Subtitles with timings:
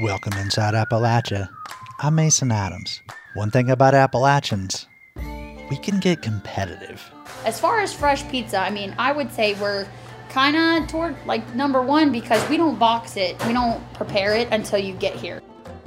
[0.00, 1.48] Welcome inside Appalachia.
[2.00, 3.00] I'm Mason Adams.
[3.34, 4.88] One thing about Appalachians,
[5.70, 7.08] we can get competitive.
[7.44, 9.86] As far as fresh pizza, I mean, I would say we're
[10.30, 14.48] kind of toward like number one because we don't box it, we don't prepare it
[14.50, 15.40] until you get here.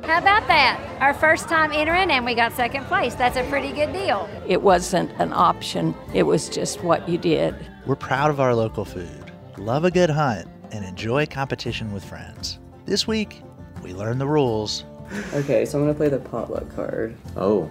[0.04, 0.80] How about that?
[1.02, 3.14] Our first time entering and we got second place.
[3.14, 4.30] That's a pretty good deal.
[4.48, 7.54] It wasn't an option, it was just what you did.
[7.86, 12.58] We're proud of our local food, love a good hunt, and enjoy competition with friends.
[12.86, 13.44] This week,
[13.84, 14.84] we learn the rules.
[15.34, 17.70] Okay, so I'm gonna play the potluck card Oh,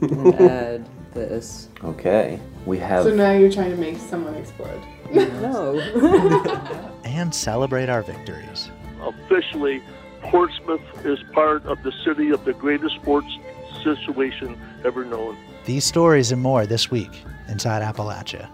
[0.00, 1.68] and add this.
[1.84, 2.40] okay.
[2.66, 3.04] We have.
[3.04, 4.80] So now you're trying to make someone explode.
[5.14, 5.78] No.
[7.04, 8.70] and celebrate our victories.
[9.02, 9.82] officially
[10.22, 13.28] Portsmouth is part of the city of the greatest sports
[13.82, 15.36] situation ever known.
[15.64, 18.48] These stories and more this week inside Appalachia.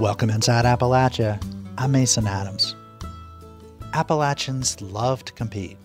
[0.00, 1.38] Welcome inside Appalachia.
[1.76, 2.74] I'm Mason Adams.
[3.92, 5.76] Appalachians love to compete.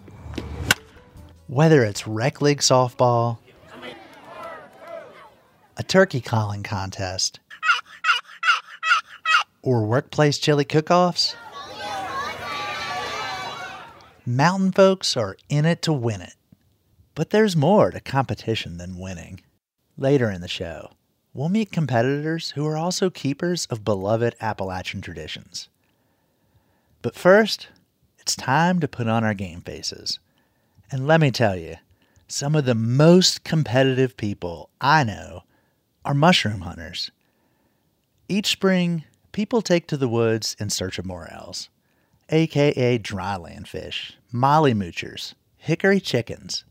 [1.48, 3.40] Whether it's rec league softball,
[5.76, 7.42] a turkey calling contest,
[9.62, 11.36] or workplace chili cook-offs,
[14.26, 16.36] mountain folks are in it to win it.
[17.16, 19.42] But there's more to competition than winning.
[19.98, 20.92] Later in the show,
[21.36, 25.68] we'll meet competitors who are also keepers of beloved Appalachian traditions.
[27.02, 27.68] But first,
[28.18, 30.18] it's time to put on our game faces.
[30.90, 31.76] And let me tell you,
[32.28, 35.44] some of the most competitive people I know
[36.06, 37.12] are mushroom hunters.
[38.28, 41.70] Each spring, people take to the woods in search of morels,
[42.30, 46.64] aka dryland fish, molly moochers, hickory chickens.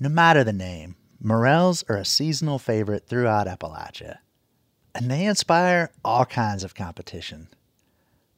[0.00, 4.18] No matter the name, morels are a seasonal favorite throughout Appalachia,
[4.94, 7.48] and they inspire all kinds of competition.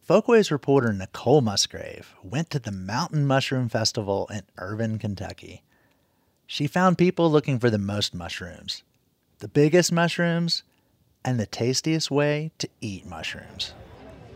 [0.03, 5.65] Folkways reporter Nicole Musgrave went to the Mountain Mushroom Festival in Irvine, Kentucky.
[6.47, 8.85] She found people looking for the most mushrooms,
[9.41, 10.63] the biggest mushrooms,
[11.25, 13.75] and the tastiest way to eat mushrooms.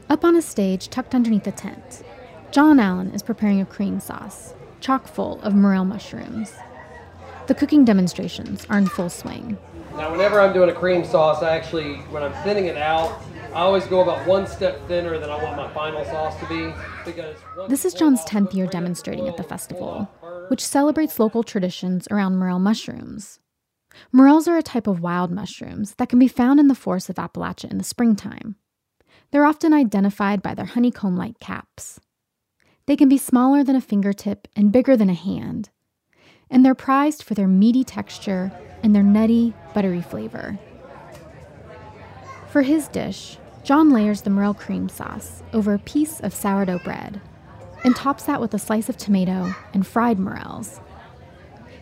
[0.08, 2.02] Up on a stage tucked underneath a tent,
[2.50, 6.52] John Allen is preparing a cream sauce, chock full of morel mushrooms.
[7.50, 9.58] The cooking demonstrations are in full swing.
[9.96, 13.62] Now, whenever I'm doing a cream sauce, I actually, when I'm thinning it out, I
[13.62, 16.72] always go about one step thinner than I want my final sauce to be.
[17.04, 17.34] Because
[17.68, 20.50] This is John's 10th year demonstrating at the festival, pull off first.
[20.52, 23.40] which celebrates local traditions around morel mushrooms.
[24.12, 27.16] Morels are a type of wild mushrooms that can be found in the forests of
[27.16, 28.54] Appalachia in the springtime.
[29.32, 31.98] They're often identified by their honeycomb like caps.
[32.86, 35.70] They can be smaller than a fingertip and bigger than a hand,
[36.50, 38.50] and they're prized for their meaty texture
[38.82, 40.58] and their nutty, buttery flavor.
[42.48, 47.20] For his dish, John layers the morel cream sauce over a piece of sourdough bread
[47.84, 50.80] and tops that with a slice of tomato and fried morels.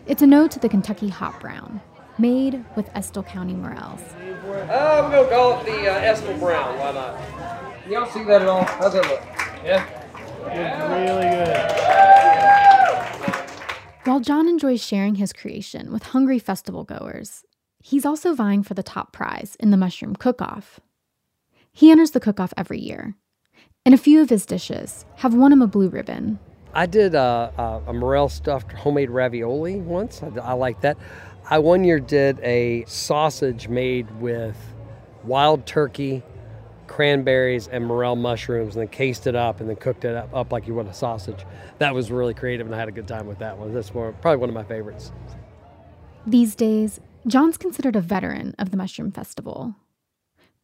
[0.05, 1.81] It's a nod to the Kentucky hot brown,
[2.17, 4.01] made with Estill County morels.
[4.21, 6.77] Uh, I'm gonna call it the uh, Estill Brown.
[6.79, 7.19] Why not?
[7.87, 8.63] Y'all see that at all?
[8.63, 9.21] How's that look?
[9.63, 9.85] Yeah.
[14.19, 17.45] While John enjoys sharing his creation with hungry festival goers,
[17.81, 20.81] he's also vying for the top prize in the mushroom cook off.
[21.71, 23.15] He enters the cook off every year,
[23.85, 26.37] and a few of his dishes have won him a blue ribbon.
[26.73, 30.21] I did uh, uh, a morel stuffed homemade ravioli once.
[30.21, 30.97] I, I like that.
[31.49, 34.57] I one year did a sausage made with
[35.23, 36.23] wild turkey,
[36.99, 40.51] cranberries, and morel mushrooms, and then cased it up and then cooked it up, up
[40.51, 41.45] like you would a sausage.
[41.77, 43.73] That was really creative, and I had a good time with that one.
[43.73, 45.13] That's probably one of my favorites.
[46.27, 49.75] These days, John's considered a veteran of the Mushroom Festival.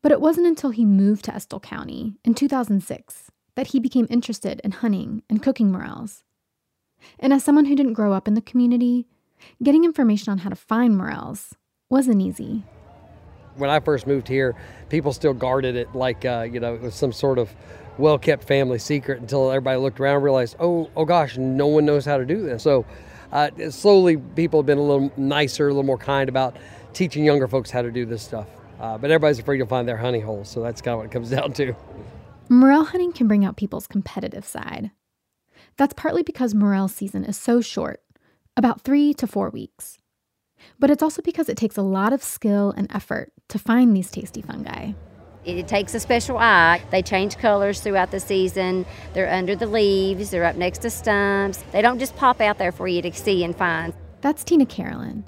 [0.01, 4.59] But it wasn't until he moved to Estill County in 2006 that he became interested
[4.62, 6.25] in hunting and cooking morels.
[7.18, 9.07] And as someone who didn't grow up in the community,
[9.63, 11.56] getting information on how to find morels
[11.90, 12.66] wasn't easy.
[13.58, 14.56] When I first moved here,
[14.90, 17.54] people still guarded it like uh, you know it was some sort of
[17.98, 22.06] well-kept family secret until everybody looked around and realized, oh, oh gosh, no one knows
[22.06, 22.63] how to do this.
[22.63, 22.86] So
[23.31, 26.57] uh, slowly, people have been a little nicer, a little more kind about
[26.94, 28.48] teaching younger folks how to do this stuff.
[28.80, 31.12] Uh, but everybody's afraid to find their honey holes, so that's kind of what it
[31.12, 31.74] comes down to.
[32.50, 34.92] Morel hunting can bring out people's competitive side.
[35.78, 38.01] That's partly because morel season is so short,
[38.56, 39.98] about three to four weeks.
[40.80, 44.12] But it's also because it takes a lot of skill and effort to find these
[44.12, 44.94] tasty fungi.
[45.45, 46.81] It takes a special eye.
[46.89, 48.86] They change colors throughout the season.
[49.13, 51.63] They're under the leaves, they're up next to stumps.
[51.71, 53.94] They don't just pop out there for you to see and find.
[54.21, 55.25] That's Tina Carolyn.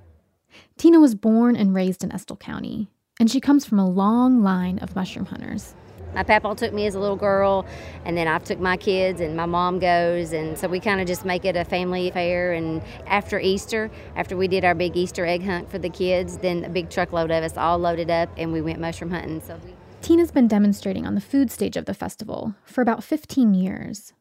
[0.77, 2.87] Tina was born and raised in Estill County,
[3.19, 5.75] and she comes from a long line of mushroom hunters.
[6.13, 7.65] My papa took me as a little girl,
[8.05, 11.07] and then I took my kids, and my mom goes, and so we kind of
[11.07, 12.53] just make it a family affair.
[12.53, 16.63] And after Easter, after we did our big Easter egg hunt for the kids, then
[16.63, 19.41] a big truckload of us all loaded up, and we went mushroom hunting.
[19.41, 23.53] So we Tina's been demonstrating on the food stage of the festival for about 15
[23.53, 24.13] years.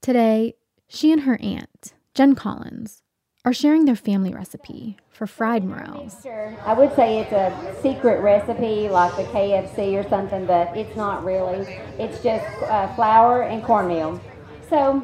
[0.00, 0.54] Today,
[0.88, 3.02] she and her aunt, Jen Collins,
[3.46, 6.26] are sharing their family recipe for fried morels.
[6.64, 11.24] I would say it's a secret recipe like the KFC or something, but it's not
[11.24, 11.60] really.
[11.96, 14.20] It's just uh, flour and cornmeal.
[14.68, 15.00] So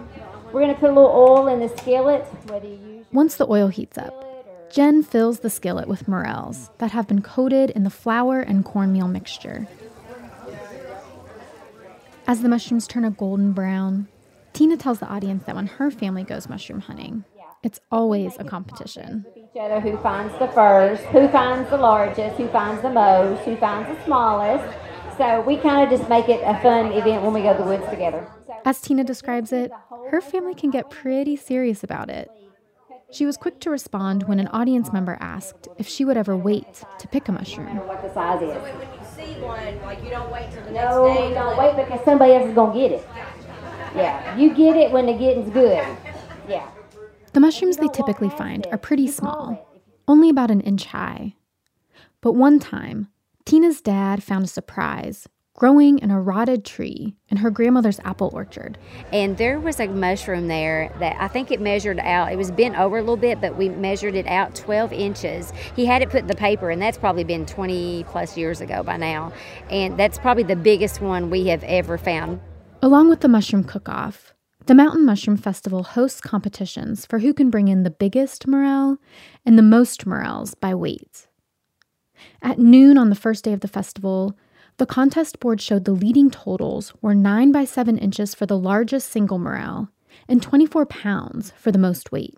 [0.47, 3.07] we're going to put a little oil in the skillet, whether you use.
[3.13, 4.13] Once the oil heats up,
[4.73, 9.07] Jen fills the skillet with morels that have been coated in the flour and cornmeal
[9.07, 9.69] mixture.
[12.27, 14.09] As the mushrooms turn a golden brown,
[14.53, 17.25] Tina tells the audience that when her family goes mushroom hunting,
[17.63, 19.25] it's always a competition.
[19.37, 23.57] Each other who finds the first, who finds the largest, who finds the most, who
[23.57, 24.77] finds the smallest.
[25.19, 27.69] So we kind of just make it a fun event when we go to the
[27.69, 28.27] woods together.
[28.65, 29.71] As Tina describes it,
[30.11, 32.31] her family can get pretty serious about it.
[33.11, 36.83] She was quick to respond when an audience member asked if she would ever wait
[36.99, 37.77] to pick a mushroom.
[37.87, 38.57] What the size is.
[38.63, 41.29] When you see one, like you don't wait till the No, next day.
[41.29, 43.07] you don't wait because somebody else is gonna get it.
[43.95, 45.87] Yeah, you get it when the getting's good.
[46.49, 46.67] Yeah.
[47.33, 49.67] The mushrooms they typically find are pretty small,
[50.07, 51.35] only about an inch high.
[52.21, 53.09] But one time,
[53.47, 58.79] Tina's dad found a surprise growing in a rotted tree in her grandmother's apple orchard.
[59.13, 62.33] And there was a mushroom there that I think it measured out.
[62.33, 65.53] It was bent over a little bit, but we measured it out 12 inches.
[65.77, 68.83] He had it put in the paper, and that's probably been 20 plus years ago
[68.83, 69.33] by now.
[69.71, 72.41] And that's probably the biggest one we have ever found.
[72.83, 74.35] Along with the mushroom cook off,
[74.67, 78.99] the Mountain Mushroom Festival hosts competitions for who can bring in the biggest morel
[79.45, 81.27] and the most morels by weight.
[82.41, 84.39] At noon on the first day of the festival,
[84.77, 89.11] the contest board showed the leading totals were 9 by 7 inches for the largest
[89.11, 89.89] single morel
[90.29, 92.37] and 24 pounds for the most weight.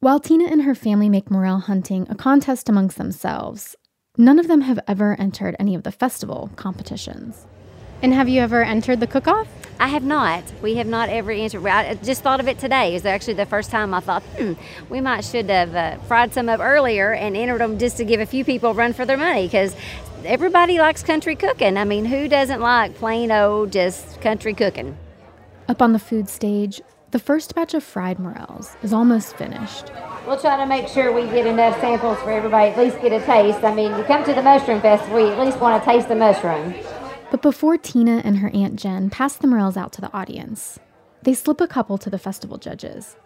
[0.00, 3.74] While Tina and her family make morel hunting a contest amongst themselves,
[4.18, 7.46] none of them have ever entered any of the festival competitions.
[8.02, 9.48] And have you ever entered the cook off?
[9.80, 10.44] I have not.
[10.62, 11.66] We have not ever entered.
[11.66, 12.90] I just thought of it today.
[12.90, 14.52] It was actually the first time I thought, hmm,
[14.88, 18.20] we might should have uh, fried some up earlier and entered them just to give
[18.20, 19.74] a few people a run for their money because
[20.24, 21.76] everybody likes country cooking.
[21.76, 24.96] I mean, who doesn't like plain old just country cooking?
[25.68, 26.80] Up on the food stage,
[27.10, 29.90] the first batch of fried morels is almost finished.
[30.26, 33.24] We'll try to make sure we get enough samples for everybody at least get a
[33.24, 33.62] taste.
[33.62, 36.16] I mean, you come to the mushroom festival, you at least want to taste the
[36.16, 36.74] mushroom.
[37.34, 40.78] But before Tina and her Aunt Jen pass the morels out to the audience,
[41.24, 43.16] they slip a couple to the festival judges.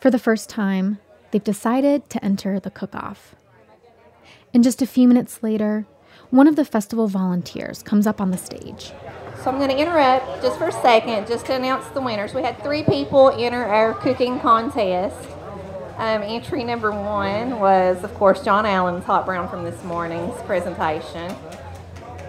[0.00, 0.98] For the first time,
[1.30, 3.36] they've decided to enter the cook off.
[4.52, 5.86] And just a few minutes later,
[6.30, 8.90] one of the festival volunteers comes up on the stage.
[9.44, 12.34] So I'm going to interrupt just for a second just to announce the winners.
[12.34, 15.24] We had three people enter our cooking contest.
[15.98, 21.32] Um, entry number one was, of course, John Allen's hot brown from this morning's presentation.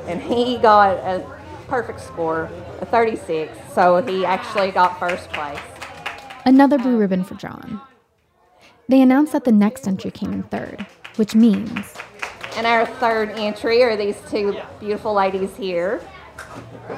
[0.08, 1.26] And he got a
[1.68, 2.50] perfect score,
[2.80, 3.58] a 36.
[3.74, 5.60] So he actually got first place.
[6.46, 7.82] Another blue ribbon for John.
[8.88, 10.86] They announced that the next entry came in third,
[11.18, 11.94] which means
[12.56, 16.02] And our third entry are these two beautiful ladies here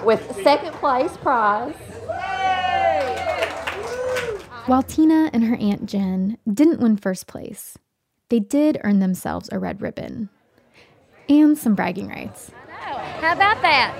[0.03, 1.73] with second place prize.
[4.67, 7.75] while Tina and her Aunt Jen didn't win first place,
[8.29, 10.29] they did earn themselves a red ribbon
[11.27, 12.51] and some bragging rights.
[12.79, 13.93] How about that?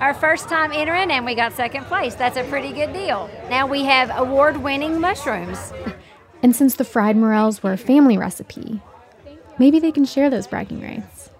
[0.00, 2.14] Our first time entering, and we got second place.
[2.14, 3.30] That's a pretty good deal.
[3.48, 5.72] Now we have award winning mushrooms.
[6.42, 8.82] And since the fried morels were a family recipe,
[9.58, 11.30] maybe they can share those bragging rights.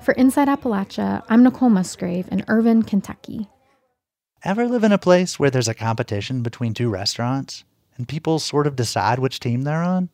[0.00, 3.48] For Inside Appalachia, I'm Nicole Musgrave in Irvine, Kentucky.
[4.42, 7.62] Ever live in a place where there's a competition between two restaurants
[7.96, 10.08] and people sort of decide which team they're on?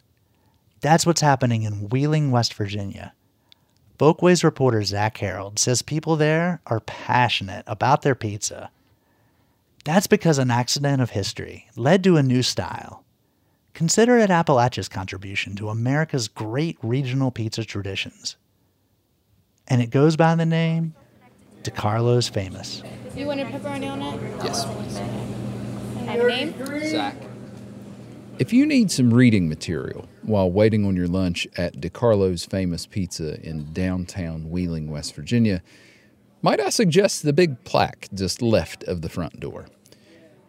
[0.83, 3.15] That's what's happening in Wheeling, West Virginia.
[3.99, 8.71] Folkways reporter Zach Harold says people there are passionate about their pizza.
[9.85, 13.05] That's because an accident of history led to a new style.
[13.75, 18.37] Consider it Appalachia's contribution to America's great regional pizza traditions.
[19.67, 20.95] And it goes by the name
[21.65, 22.85] DiCarlo's Famous.
[23.17, 24.45] You want a pepperoni on it?
[24.45, 24.97] Yes, please.
[26.07, 26.89] Have a name?
[26.89, 27.17] Zach.
[28.39, 33.41] If you need some reading material while waiting on your lunch at DiCarlo's Famous Pizza
[33.43, 35.63] in downtown Wheeling, West Virginia,
[36.43, 39.67] might I suggest the big plaque just left of the front door?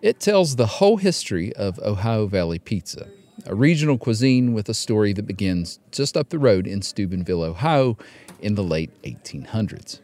[0.01, 3.07] It tells the whole history of Ohio Valley Pizza,
[3.45, 7.98] a regional cuisine with a story that begins just up the road in Steubenville, Ohio
[8.39, 10.00] in the late 1800s.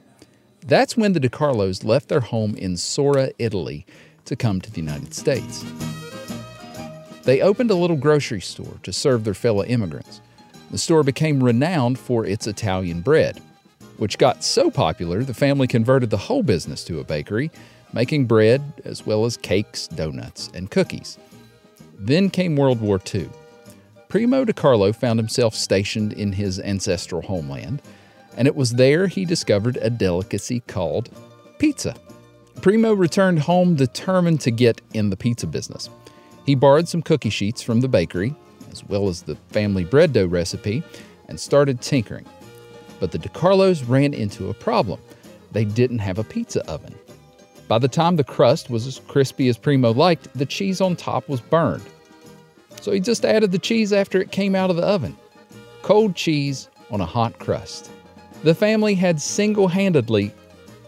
[0.65, 3.85] That's when the DiCarlos left their home in Sora, Italy,
[4.25, 5.63] to come to the United States.
[7.25, 10.21] They opened a little grocery store to serve their fellow immigrants.
[10.69, 13.41] The store became renowned for its Italian bread,
[13.97, 17.49] which got so popular the family converted the whole business to a bakery,
[17.93, 21.17] making bread as well as cakes, donuts, and cookies.
[21.97, 23.29] Then came World War II.
[24.07, 27.81] Primo DiCarlo found himself stationed in his ancestral homeland,
[28.37, 31.09] and it was there he discovered a delicacy called
[31.57, 31.95] pizza.
[32.61, 35.89] Primo returned home determined to get in the pizza business.
[36.45, 38.35] He borrowed some cookie sheets from the bakery,
[38.71, 40.83] as well as the family bread dough recipe,
[41.27, 42.25] and started tinkering.
[42.99, 44.99] But the DiCarlos ran into a problem.
[45.51, 46.95] They didn't have a pizza oven.
[47.67, 51.27] By the time the crust was as crispy as Primo liked, the cheese on top
[51.27, 51.83] was burned.
[52.79, 55.17] So he just added the cheese after it came out of the oven.
[55.81, 57.89] Cold cheese on a hot crust.
[58.43, 60.31] The family had single handedly,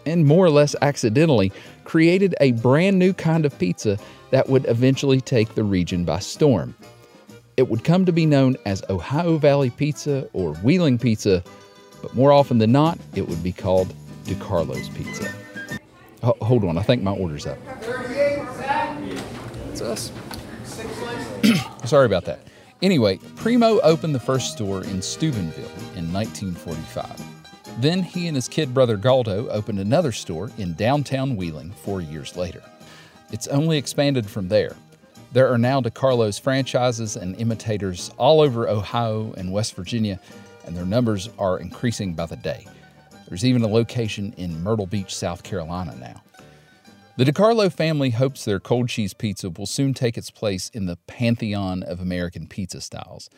[0.06, 1.52] and more or less accidentally,
[1.86, 3.98] created a brand new kind of pizza
[4.32, 6.76] that would eventually take the region by storm.
[7.56, 11.44] It would come to be known as Ohio Valley Pizza or Wheeling Pizza,
[12.02, 13.94] but more often than not, it would be called
[14.26, 15.34] DiCarlo's Pizza.
[16.24, 17.58] Oh, hold on, I think my order's up.
[19.72, 20.12] It's us.
[21.86, 22.40] Sorry about that.
[22.82, 25.66] Anyway, Primo opened the first store in Steubenville
[25.96, 27.24] in 1945.
[27.82, 32.36] Then he and his kid brother Galdo opened another store in downtown Wheeling four years
[32.36, 32.62] later.
[33.32, 34.76] It's only expanded from there.
[35.34, 40.20] There are now DiCarlo's franchises and imitators all over Ohio and West Virginia,
[40.66, 42.66] and their numbers are increasing by the day.
[43.28, 46.24] There's even a location in Myrtle Beach, South Carolina now.
[47.18, 50.98] The DiCarlo family hopes their cold cheese pizza will soon take its place in the
[51.08, 53.30] pantheon of American pizza styles,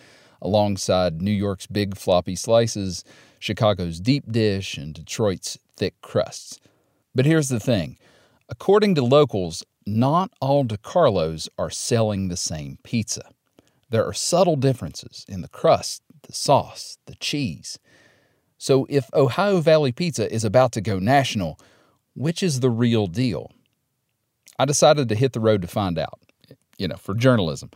[0.41, 3.03] alongside New York's big floppy slices,
[3.39, 6.60] Chicago's deep dish, and Detroit's thick crusts.
[7.15, 7.98] But here's the thing
[8.50, 9.63] according to locals,
[9.98, 13.31] not all DiCarlos are selling the same pizza.
[13.89, 17.79] There are subtle differences in the crust, the sauce, the cheese.
[18.58, 21.60] So if Ohio Valley Pizza is about to go national,
[22.13, 23.51] which is the real deal?
[24.60, 26.19] I decided to hit the road to find out,
[26.77, 27.72] you know, for journalism.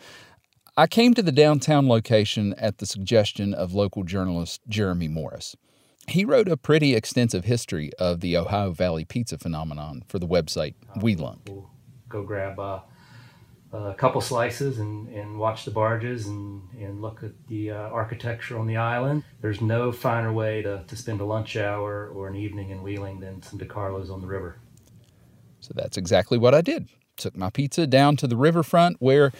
[0.76, 5.56] I came to the downtown location at the suggestion of local journalist Jeremy Morris.
[6.08, 10.74] He wrote a pretty extensive history of the Ohio Valley pizza phenomenon for the website
[10.98, 11.66] Weelunk.
[12.14, 12.82] Go grab uh,
[13.74, 18.60] a couple slices and, and watch the barges and, and look at the uh, architecture
[18.60, 19.24] on the island.
[19.42, 23.20] There's no finer way to, to spend a lunch hour or an evening in Wheeling
[23.20, 24.60] than some DiCarlo's on the river.
[25.60, 26.88] So that's exactly what I did.
[27.18, 29.32] Took my pizza down to the riverfront where,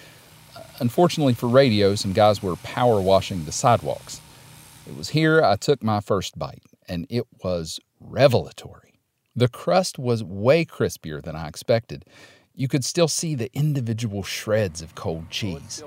[0.80, 4.20] unfortunately for radio, some guys were power washing the sidewalks.
[4.88, 9.00] It was here I took my first bite, and it was revelatory.
[9.36, 12.06] The crust was way crispier than I expected.
[12.56, 15.84] You could still see the individual shreds of cold cheese.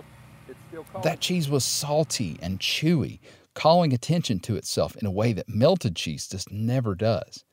[1.03, 3.21] That cheese was salty and chewy,
[3.55, 7.45] calling attention to itself in a way that melted cheese just never does.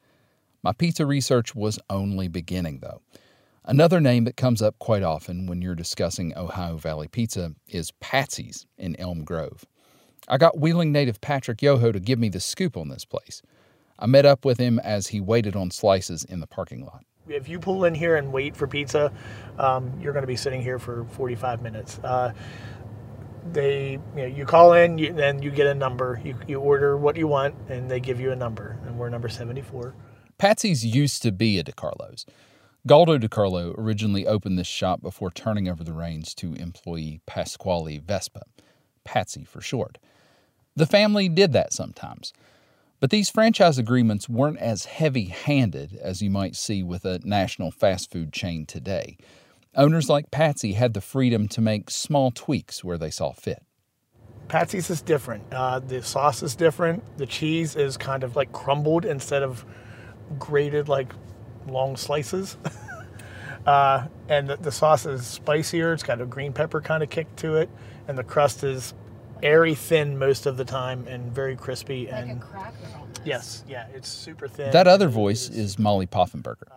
[0.64, 3.02] My pizza research was only beginning, though.
[3.66, 8.66] Another name that comes up quite often when you're discussing Ohio Valley Pizza is Patsy's
[8.78, 9.66] in Elm Grove.
[10.28, 13.42] I got Wheeling native Patrick Yoho to give me the scoop on this place.
[14.00, 17.06] I met up with him as he waited on slices in the parking lot.
[17.28, 19.12] If you pull in here and wait for pizza,
[19.58, 22.00] um, you're going to be sitting here for 45 minutes.
[22.00, 22.34] Uh,
[23.52, 26.20] they, you know, you call in, you, then you get a number.
[26.24, 28.78] You, you order what you want, and they give you a number.
[28.86, 29.94] And we're number 74.
[30.38, 32.26] Patsy's used to be a DiCarlo's.
[32.86, 38.42] Galdo DiCarlo originally opened this shop before turning over the reins to employee Pasquale Vespa,
[39.06, 39.98] Patsy for short.
[40.76, 42.34] The family did that sometimes.
[43.04, 47.70] But these franchise agreements weren't as heavy handed as you might see with a national
[47.70, 49.18] fast food chain today.
[49.76, 53.62] Owners like Patsy had the freedom to make small tweaks where they saw fit.
[54.48, 55.44] Patsy's is different.
[55.52, 57.04] Uh, the sauce is different.
[57.18, 59.66] The cheese is kind of like crumbled instead of
[60.40, 61.12] grated like
[61.68, 62.56] long slices.
[63.66, 65.92] uh, and the, the, sauce is spicier.
[65.92, 67.70] It's got a green pepper kind of kick to it.
[68.08, 68.94] And the crust is
[69.44, 72.08] airy thin most of the time and very crispy.
[72.12, 72.76] Like and a cracker.
[73.26, 74.72] Yes, yeah, it's super thin.
[74.72, 76.68] That other voice is Molly Poffenberger.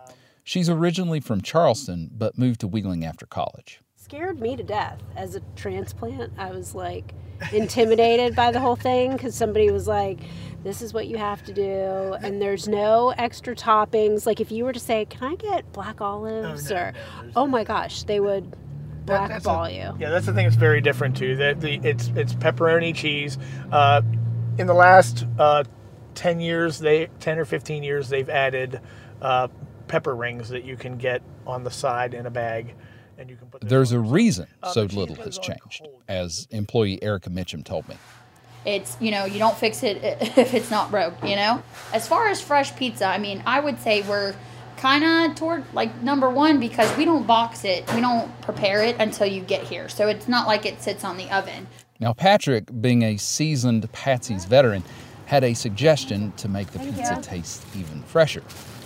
[0.43, 3.81] She's originally from Charleston, but moved to Wheeling after college.
[3.95, 6.31] Scared me to death as a transplant.
[6.37, 7.13] I was like
[7.51, 10.19] intimidated by the whole thing because somebody was like,
[10.63, 14.65] this is what you have to do and there's no extra toppings like if you
[14.65, 16.93] were to say can i get black olives Oh, no, or
[17.37, 18.66] oh my gosh they would That- that's
[19.07, 21.35] blackball a- you Yeah, that's the thing that's very different too.
[21.35, 23.37] That the it's it's pepperoni cheese.
[23.71, 24.01] Uh,
[24.57, 25.63] in the last uh,
[26.15, 28.81] 10 years, they 10 or 15 years, they've added
[29.21, 29.47] uh,
[29.87, 32.73] pepper rings that you can get on the side in a bag,
[33.17, 33.61] and you can put.
[33.61, 37.95] There's a reason so little has changed, as employee Erica Mitchum told me.
[38.65, 41.63] It's, you know, you don't fix it if it's not broke, you know?
[41.93, 44.35] As far as fresh pizza, I mean, I would say we're
[44.77, 48.95] kind of toward like number one because we don't box it, we don't prepare it
[48.99, 49.89] until you get here.
[49.89, 51.67] So it's not like it sits on the oven.
[51.99, 54.83] Now, Patrick, being a seasoned Patsy's veteran,
[55.25, 58.43] had a suggestion to make the pizza taste even fresher.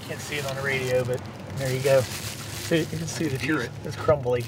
[0.07, 1.21] Can't see it on the radio, but
[1.57, 2.01] there you go.
[2.01, 3.69] See, you can see the cheese.
[3.83, 4.45] It's crumbly.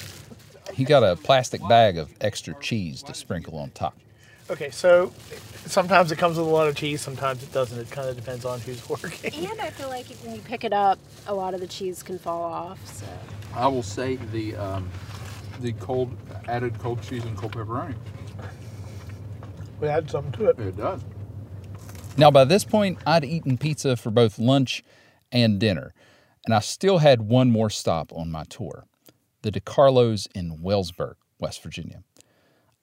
[0.74, 3.96] He got a plastic bag of extra cheese to sprinkle on top.
[4.54, 5.12] Okay, so
[5.66, 7.80] sometimes it comes with a lot of cheese, sometimes it doesn't.
[7.80, 9.34] It kind of depends on who's working.
[9.34, 12.20] And I feel like when you pick it up, a lot of the cheese can
[12.20, 12.86] fall off.
[12.86, 13.08] So
[13.56, 14.92] I will say the um,
[15.60, 16.16] the cold
[16.48, 17.96] added cold cheese and cold pepperoni.
[19.82, 20.60] We add something to it.
[20.60, 21.02] It does.
[22.16, 24.84] Now, by this point, I'd eaten pizza for both lunch
[25.32, 25.96] and dinner,
[26.46, 28.86] and I still had one more stop on my tour
[29.42, 32.04] the DiCarlos in Wellsburg, West Virginia.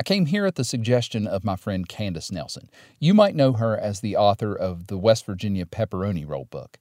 [0.00, 2.70] I came here at the suggestion of my friend Candace Nelson.
[2.98, 6.78] You might know her as the author of the West Virginia Pepperoni Roll book,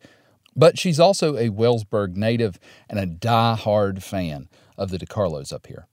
[0.56, 2.58] but she's also a Wellsburg native
[2.90, 4.48] and a die-hard fan
[4.78, 5.88] of the DiCarlos up here.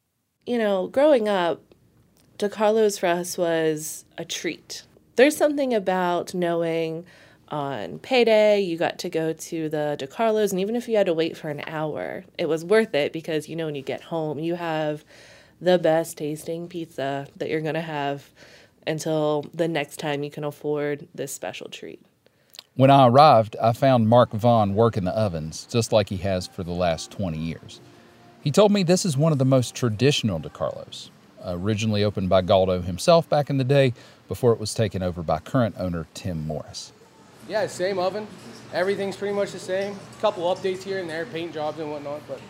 [0.46, 1.60] You know, growing up,
[2.38, 4.84] DiCarlos for us was a treat.
[5.16, 7.06] There's something about knowing
[7.48, 11.14] on payday you got to go to the DiCarlos, and even if you had to
[11.14, 14.38] wait for an hour, it was worth it because you know when you get home,
[14.38, 15.04] you have
[15.60, 18.30] the best tasting pizza that you're going to have
[18.86, 22.00] until the next time you can afford this special treat.
[22.74, 26.62] When I arrived, I found Mark Vaughn working the ovens just like he has for
[26.62, 27.80] the last 20 years.
[28.42, 31.08] He told me this is one of the most traditional DiCarlos,
[31.44, 33.94] originally opened by Galdo himself back in the day
[34.28, 36.92] before it was taken over by current owner Tim Morris.
[37.48, 38.26] Yeah, same oven.
[38.72, 39.94] Everything's pretty much the same.
[40.18, 42.40] A couple updates here and there, paint jobs and whatnot, but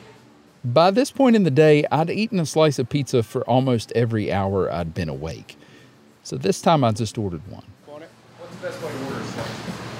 [0.64, 4.32] By this point in the day, I'd eaten a slice of pizza for almost every
[4.32, 5.56] hour I'd been awake.
[6.22, 7.64] So this time I just ordered one.
[7.86, 9.46] what's the best way to order a slice?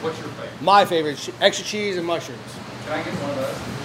[0.03, 0.63] What's your favorite?
[0.63, 2.41] My favorite, extra cheese and mushrooms.
[2.85, 3.77] Can I get one of those?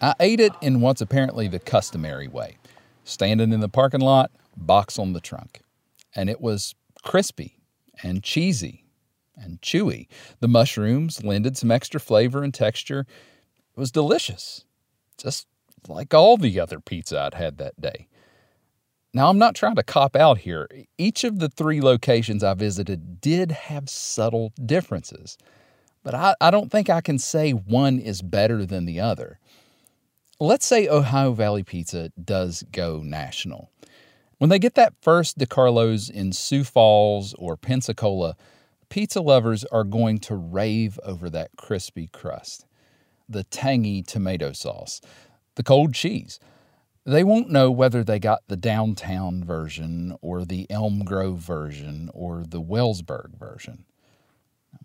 [0.00, 2.58] I ate it in what's apparently the customary way
[3.04, 5.60] standing in the parking lot, box on the trunk.
[6.14, 7.58] And it was crispy
[8.02, 8.84] and cheesy
[9.36, 10.08] and chewy.
[10.40, 13.00] The mushrooms lended some extra flavor and texture.
[13.00, 14.64] It was delicious,
[15.16, 15.46] just
[15.88, 18.08] like all the other pizza I'd had that day.
[19.14, 20.68] Now, I'm not trying to cop out here.
[20.98, 25.38] Each of the three locations I visited did have subtle differences,
[26.02, 29.38] but I, I don't think I can say one is better than the other.
[30.38, 33.70] Let's say Ohio Valley Pizza does go national.
[34.36, 38.36] When they get that first DiCarlos in Sioux Falls or Pensacola,
[38.90, 42.66] pizza lovers are going to rave over that crispy crust,
[43.28, 45.00] the tangy tomato sauce,
[45.56, 46.38] the cold cheese.
[47.04, 52.42] They won't know whether they got the downtown version or the Elm Grove version or
[52.46, 53.84] the Wellsburg version.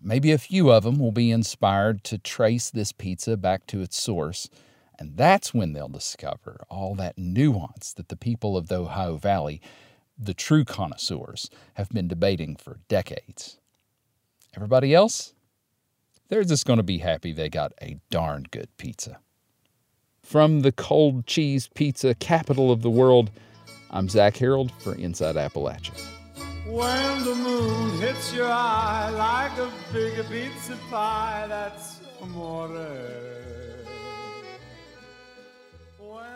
[0.00, 4.00] Maybe a few of them will be inspired to trace this pizza back to its
[4.00, 4.48] source,
[4.98, 9.60] and that's when they'll discover all that nuance that the people of the Ohio Valley,
[10.16, 13.58] the true connoisseurs, have been debating for decades.
[14.54, 15.34] Everybody else?
[16.32, 19.18] They're just going to be happy they got a darn good pizza.
[20.22, 23.30] From the cold cheese pizza capital of the world,
[23.90, 25.92] I'm Zach Harold for Inside Appalachia.
[26.64, 32.80] When the moon hits your eye like a big pizza pie, that's amore.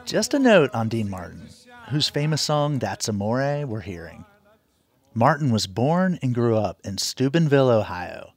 [0.05, 1.49] Just a note on Dean Martin,
[1.89, 4.27] whose famous song That's Amore we're hearing.
[5.15, 8.35] Martin was born and grew up in Steubenville, Ohio,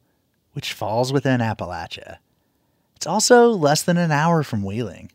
[0.59, 2.17] which falls within Appalachia.
[2.97, 5.09] It's also less than an hour from Wheeling.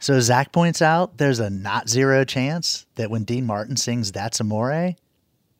[0.00, 4.40] So Zach points out there's a not zero chance that when Dean Martin sings That's
[4.40, 4.96] Amore,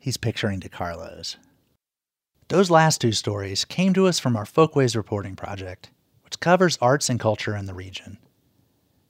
[0.00, 1.36] he's picturing DiCarlos.
[2.48, 5.90] Those last two stories came to us from our Folkways reporting project,
[6.24, 8.18] which covers arts and culture in the region.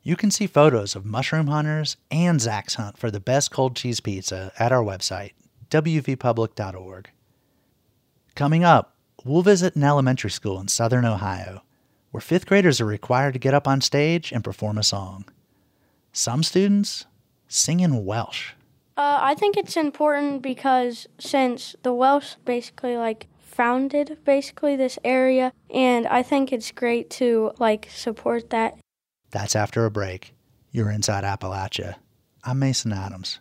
[0.03, 4.01] You can see photos of mushroom hunters and Zach's hunt for the best cold cheese
[4.01, 5.33] pizza at our website,
[5.71, 7.09] wvpublic.org.
[8.35, 8.94] Coming up,
[9.25, 11.63] we'll visit an elementary school in southern Ohio
[12.15, 15.25] where fifth graders are required to get up on stage and perform a song.
[16.13, 17.07] Some students
[17.49, 18.53] sing in Welsh.
[18.97, 25.53] Uh, I think it's important because since the Welsh basically like founded basically this area,
[25.71, 28.79] and I think it's great to like support that.
[29.33, 30.35] That's after a break.
[30.71, 31.97] You're inside Appalachia.
[32.45, 33.41] I'm Mason Adams.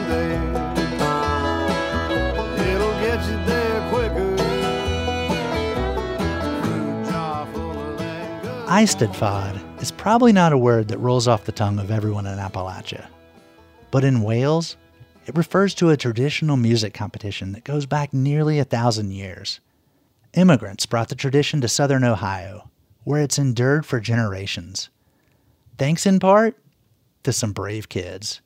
[8.71, 13.05] Eisteddfod is probably not a word that rolls off the tongue of everyone in Appalachia.
[13.91, 14.77] But in Wales,
[15.25, 19.59] it refers to a traditional music competition that goes back nearly a thousand years.
[20.35, 22.71] Immigrants brought the tradition to southern Ohio,
[23.03, 24.89] where it's endured for generations.
[25.77, 26.55] Thanks in part
[27.23, 28.39] to some brave kids.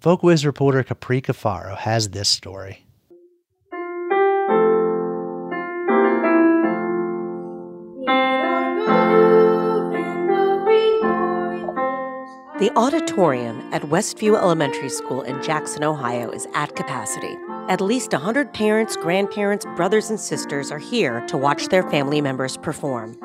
[0.00, 2.86] Folkways reporter Capri Cafaro has this story.
[12.60, 17.34] The auditorium at Westview Elementary School in Jackson, Ohio is at capacity.
[17.70, 22.58] At least 100 parents, grandparents, brothers, and sisters are here to watch their family members
[22.58, 23.18] perform.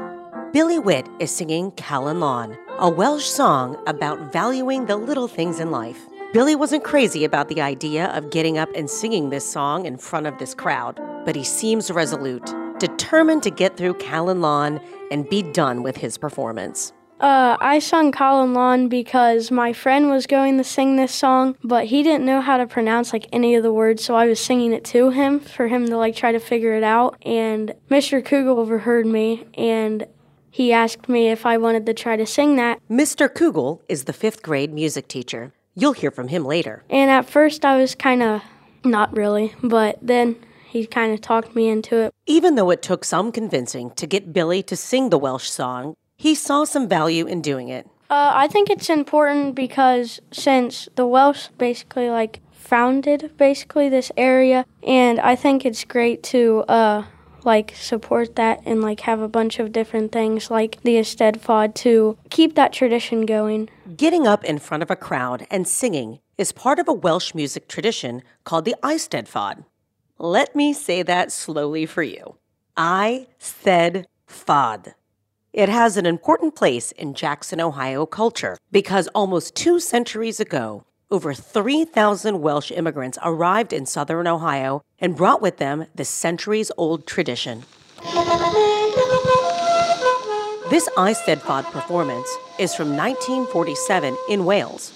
[0.53, 5.69] Billy Witt is singing Calon Lan, a Welsh song about valuing the little things in
[5.69, 6.07] life.
[6.31, 10.27] Billy wasn't crazy about the idea of getting up and singing this song in front
[10.27, 14.79] of this crowd, but he seems resolute, determined to get through Calon Lan
[15.11, 16.93] and be done with his performance.
[17.19, 21.85] Uh, I sung Calon Lan because my friend was going to sing this song, but
[21.85, 24.73] he didn't know how to pronounce like any of the words, so I was singing
[24.73, 27.17] it to him for him to like try to figure it out.
[27.21, 28.21] And Mr.
[28.21, 30.05] Kugel overheard me and
[30.51, 32.79] he asked me if I wanted to try to sing that.
[32.89, 33.29] Mr.
[33.29, 35.53] Kugel is the fifth grade music teacher.
[35.73, 36.83] You'll hear from him later.
[36.89, 38.41] And at first I was kind of
[38.83, 40.35] not really, but then
[40.67, 42.13] he kind of talked me into it.
[42.25, 46.35] Even though it took some convincing to get Billy to sing the Welsh song, he
[46.35, 47.87] saw some value in doing it.
[48.09, 54.65] Uh, I think it's important because since the Welsh basically like founded basically this area,
[54.85, 57.03] and I think it's great to uh,
[57.43, 62.17] like support that and like have a bunch of different things like the Eisteddfod to
[62.29, 63.69] keep that tradition going.
[63.95, 67.67] Getting up in front of a crowd and singing is part of a Welsh music
[67.67, 69.65] tradition called the Eisteddfod.
[70.17, 72.37] Let me say that slowly for you.
[72.77, 74.93] I said fod.
[75.55, 81.33] It has an important place in Jackson, Ohio culture because almost two centuries ago, over
[81.33, 87.63] 3,000 Welsh immigrants arrived in southern Ohio and brought with them the centuries old tradition.
[90.69, 92.27] This Eisteddfod performance
[92.59, 94.91] is from 1947 in Wales.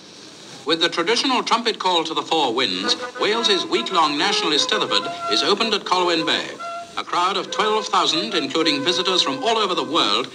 [0.66, 5.74] With the traditional trumpet call to the four winds, Wales's week-long national Eisteddfod is opened
[5.74, 6.50] at Colwyn Bay.
[6.98, 10.30] A crowd of 12,000, including visitors from all over the world,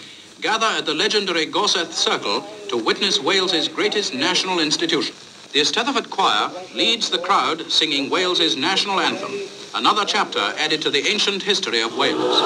[0.45, 5.15] gather at the legendary Gorsedd Circle to witness Wales's greatest national institution.
[5.55, 9.33] The Eisteddfod Choir leads the crowd singing Wales's national anthem,
[9.75, 12.39] another chapter added to the ancient history of Wales.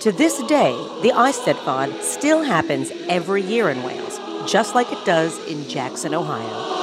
[0.00, 4.18] To this day, the Eisteddfod still happens every year in Wales,
[4.50, 6.75] just like it does in Jackson, Ohio.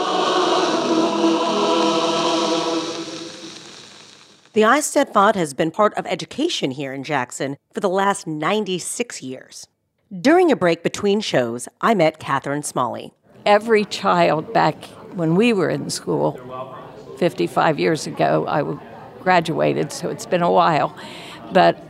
[4.53, 9.65] The Eisteddfod has been part of education here in Jackson for the last 96 years.
[10.21, 13.15] During a break between shows, I met Catherine Smalley.
[13.47, 14.85] Every child back
[15.15, 16.39] when we were in school,
[17.17, 18.61] 55 years ago, I
[19.23, 20.95] graduated, so it's been a while,
[21.51, 21.83] but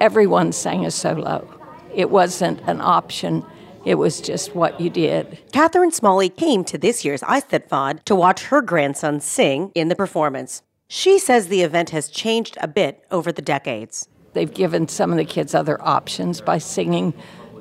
[0.00, 1.46] everyone sang a solo.
[1.94, 3.44] It wasn't an option.
[3.84, 5.38] It was just what you did.
[5.52, 10.62] Catherine Smalley came to this year's Eisteddfod to watch her grandson sing in the performance.
[10.88, 14.08] She says the event has changed a bit over the decades.
[14.32, 17.12] They've given some of the kids other options by singing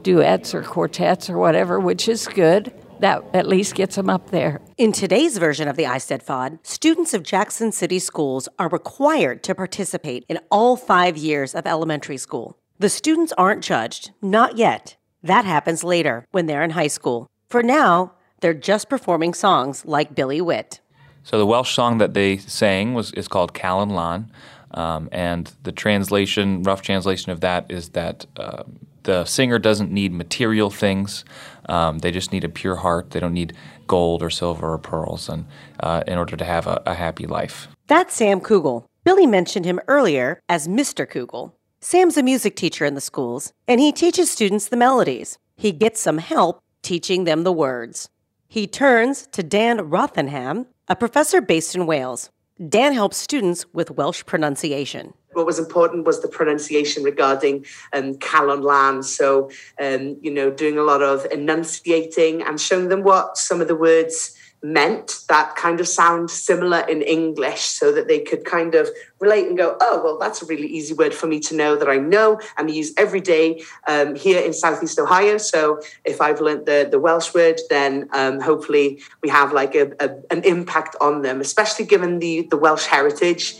[0.01, 2.73] duets or quartets or whatever, which is good.
[2.99, 4.61] That at least gets them up there.
[4.77, 10.25] In today's version of the Eisteddfod, students of Jackson City schools are required to participate
[10.29, 12.57] in all five years of elementary school.
[12.79, 14.95] The students aren't judged, not yet.
[15.21, 17.29] That happens later when they're in high school.
[17.49, 20.79] For now, they're just performing songs like Billy Witt.
[21.27, 24.31] So the Welsh song that they sang was is called Calon Lan,
[24.71, 28.63] um, and the translation, rough translation of that, is that uh,
[29.03, 31.25] the singer doesn't need material things;
[31.67, 33.11] um, they just need a pure heart.
[33.11, 33.51] They don't need
[33.87, 35.43] gold or silver or pearls, and
[35.81, 37.67] uh, in order to have a, a happy life.
[37.87, 38.85] That's Sam Kugel.
[39.03, 41.05] Billy mentioned him earlier as Mr.
[41.05, 41.51] Kugel.
[41.81, 45.37] Sam's a music teacher in the schools, and he teaches students the melodies.
[45.57, 48.07] He gets some help teaching them the words.
[48.47, 52.29] He turns to Dan Rothenham, a professor based in Wales.
[52.69, 55.13] Dan helps students with Welsh pronunciation.
[55.33, 59.03] What was important was the pronunciation regarding um, Calon Lan.
[59.03, 63.67] So, um, you know, doing a lot of enunciating and showing them what some of
[63.67, 68.73] the words meant that kind of sound similar in English so that they could kind
[68.73, 68.89] of
[69.19, 71.87] relate and go, oh, well, that's a really easy word for me to know that
[71.87, 75.37] I know and use every day um, here in Southeast Ohio.
[75.37, 79.91] So if I've learned the, the Welsh word, then um, hopefully we have like a,
[79.99, 83.55] a, an impact on them, especially given the, the Welsh heritage.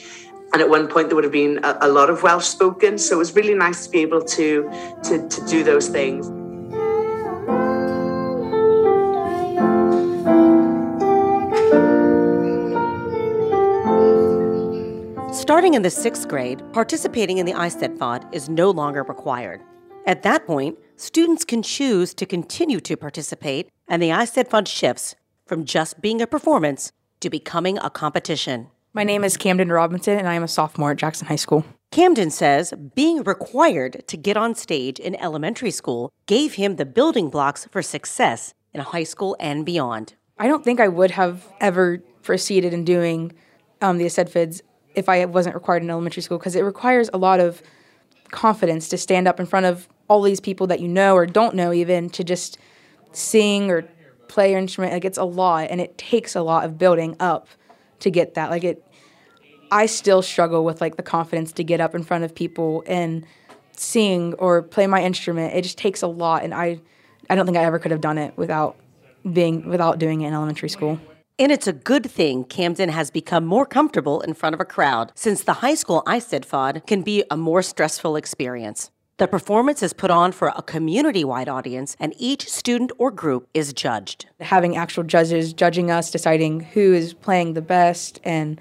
[0.54, 2.98] And at one point, there would have been a, a lot of Welsh spoken.
[2.98, 4.70] So it was really nice to be able to,
[5.04, 6.37] to, to do those things.
[15.48, 19.62] Starting in the sixth grade, participating in the Eisteddfod is no longer required.
[20.06, 25.64] At that point, students can choose to continue to participate, and the Eisteddfod shifts from
[25.64, 28.68] just being a performance to becoming a competition.
[28.92, 31.64] My name is Camden Robinson, and I am a sophomore at Jackson High School.
[31.92, 37.30] Camden says being required to get on stage in elementary school gave him the building
[37.30, 40.16] blocks for success in high school and beyond.
[40.38, 43.32] I don't think I would have ever proceeded in doing
[43.82, 44.62] um, the Eisteddfods
[44.98, 47.62] if I wasn't required in elementary school because it requires a lot of
[48.32, 51.56] confidence to stand up in front of all these people that you know or don't
[51.56, 52.58] know even to just
[53.12, 53.84] sing or
[54.28, 54.92] play your instrument.
[54.94, 57.48] Like it's a lot and it takes a lot of building up
[58.00, 58.50] to get that.
[58.50, 58.84] Like it
[59.70, 63.26] I still struggle with like the confidence to get up in front of people and
[63.74, 65.54] sing or play my instrument.
[65.54, 66.82] It just takes a lot and I
[67.30, 68.78] I don't think I ever could have done it without
[69.32, 71.00] being without doing it in elementary school.
[71.39, 75.12] And it's a good thing Camden has become more comfortable in front of a crowd,
[75.13, 78.89] since the high school I said Eisteddfod can be a more stressful experience.
[79.17, 83.47] The performance is put on for a community wide audience, and each student or group
[83.54, 84.26] is judged.
[84.39, 88.60] Having actual judges judging us, deciding who is playing the best, and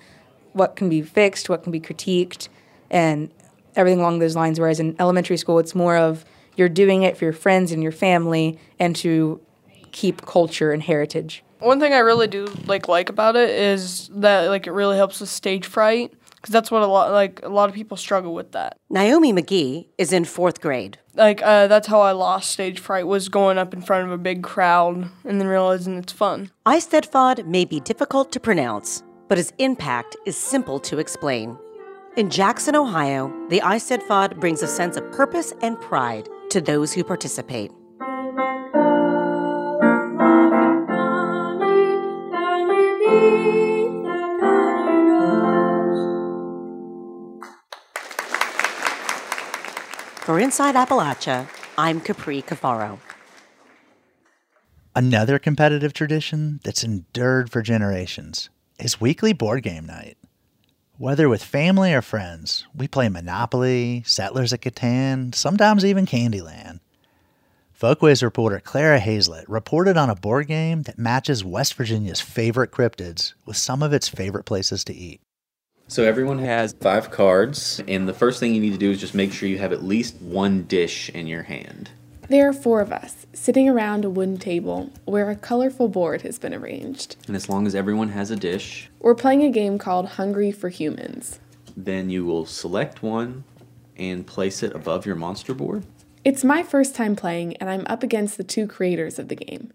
[0.52, 2.48] what can be fixed, what can be critiqued,
[2.90, 3.30] and
[3.74, 4.60] everything along those lines.
[4.60, 7.92] Whereas in elementary school, it's more of you're doing it for your friends and your
[7.92, 9.40] family and to
[9.92, 11.42] keep culture and heritage.
[11.58, 15.20] One thing I really do like like about it is that like it really helps
[15.20, 18.52] with stage fright because that's what a lot like a lot of people struggle with
[18.52, 18.78] that.
[18.90, 20.98] Naomi McGee is in fourth grade.
[21.14, 24.18] Like uh, that's how I lost stage fright was going up in front of a
[24.18, 26.50] big crowd and then realizing it's fun.
[26.66, 31.56] Eisteddfod may be difficult to pronounce, but its impact is simple to explain.
[32.16, 37.04] In Jackson, Ohio, the Eisteddfod brings a sense of purpose and pride to those who
[37.04, 37.70] participate.
[50.26, 51.46] For Inside Appalachia,
[51.78, 52.98] I'm Capri Cafaro.
[54.92, 60.18] Another competitive tradition that's endured for generations is weekly board game night.
[60.98, 66.80] Whether with family or friends, we play Monopoly, Settlers of Catan, sometimes even Candyland.
[67.72, 73.34] Folkways reporter Clara Hazlett reported on a board game that matches West Virginia's favorite cryptids
[73.44, 75.20] with some of its favorite places to eat.
[75.88, 79.14] So everyone has five cards, and the first thing you need to do is just
[79.14, 81.90] make sure you have at least one dish in your hand.
[82.28, 86.40] There are four of us sitting around a wooden table where a colorful board has
[86.40, 87.14] been arranged.
[87.28, 90.68] And as long as everyone has a dish, We're playing a game called Hungry for
[90.68, 91.38] Humans.
[91.76, 93.44] then you will select one
[93.96, 95.84] and place it above your monster board.
[96.24, 99.72] It's my first time playing, and I'm up against the two creators of the game,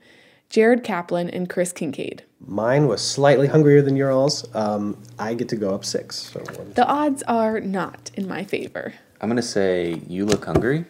[0.51, 2.23] Jared Kaplan and Chris Kincaid.
[2.45, 4.45] Mine was slightly hungrier than yours.
[4.53, 6.29] Um, I get to go up six.
[6.33, 6.39] So.
[6.39, 8.93] The odds are not in my favor.
[9.21, 10.83] I'm gonna say you look hungry,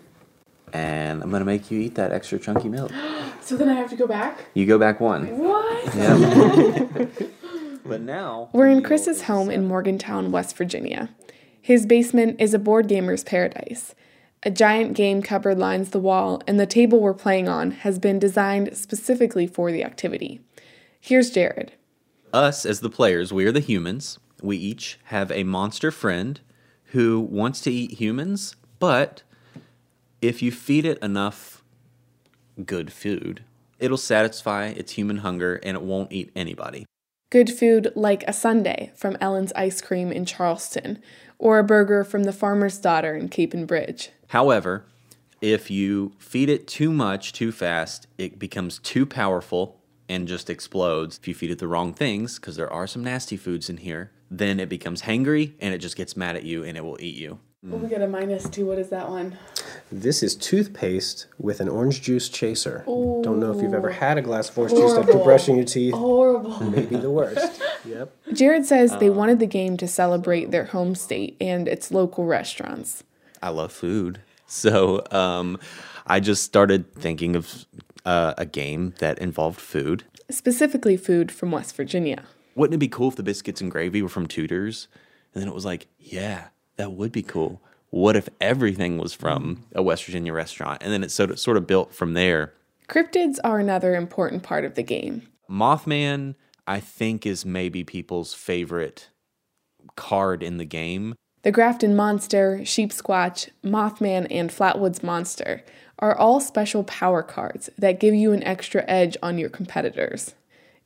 [0.74, 2.92] and I'm gonna make you eat that extra chunky milk.
[3.44, 4.38] So then I have to go back?
[4.54, 5.26] You go back one.
[5.40, 5.96] What?
[5.96, 7.08] Yeah.
[7.86, 11.10] but now We're in Chris's home in Morgantown, West Virginia.
[11.60, 13.96] His basement is a board gamer's paradise.
[14.44, 18.18] A giant game cupboard lines the wall, and the table we're playing on has been
[18.18, 20.42] designed specifically for the activity.
[21.00, 21.74] Here's Jared.
[22.34, 24.18] us as the players, we are the humans.
[24.42, 26.40] We each have a monster friend
[26.86, 29.22] who wants to eat humans, but
[30.24, 31.64] if you feed it enough
[32.66, 33.44] good food,
[33.78, 36.88] it'll satisfy its human hunger and it won't eat anybody.
[37.30, 41.00] Good food like a sundae from Ellen's Ice Cream in Charleston,
[41.42, 44.12] or a burger from the Farmer's Daughter in Capon Bridge.
[44.28, 44.86] However,
[45.42, 51.18] if you feed it too much too fast, it becomes too powerful and just explodes.
[51.18, 54.12] If you feed it the wrong things, because there are some nasty foods in here,
[54.30, 57.16] then it becomes hangry and it just gets mad at you and it will eat
[57.16, 57.40] you.
[57.64, 58.66] Oh, we got a minus two.
[58.66, 59.38] What is that one?
[59.92, 62.84] This is toothpaste with an orange juice chaser.
[62.88, 65.94] Don't know if you've ever had a glass of orange juice after brushing your teeth.
[65.94, 66.60] Horrible.
[66.72, 67.62] Maybe the worst.
[67.84, 68.16] Yep.
[68.34, 73.04] Jared says they wanted the game to celebrate their home state and its local restaurants.
[73.42, 74.20] I love food.
[74.46, 75.58] So um,
[76.06, 77.66] I just started thinking of
[78.06, 80.04] uh, a game that involved food.
[80.30, 82.24] specifically food from West Virginia.
[82.54, 84.88] Wouldn't it be cool if the biscuits and gravy were from Tudor's?
[85.34, 86.50] And then it was like, yeah,
[86.82, 87.62] that would be cool.
[87.92, 90.82] What if everything was from a West Virginia restaurant?
[90.82, 92.54] And then it sort of, sort of built from there.
[92.90, 95.28] Cryptids are another important part of the game.
[95.50, 96.34] Mothman,
[96.66, 99.10] I think, is maybe people's favorite
[99.96, 101.14] card in the game.
[101.44, 105.64] The Grafton Monster, Sheep Squatch, Mothman, and Flatwoods Monster
[106.00, 110.34] are all special power cards that give you an extra edge on your competitors.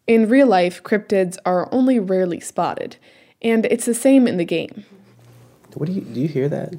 [0.08, 2.98] In real life, cryptids are only rarely spotted,
[3.42, 4.86] and it's the same in the game.
[5.76, 6.22] What do you do?
[6.22, 6.72] You hear that?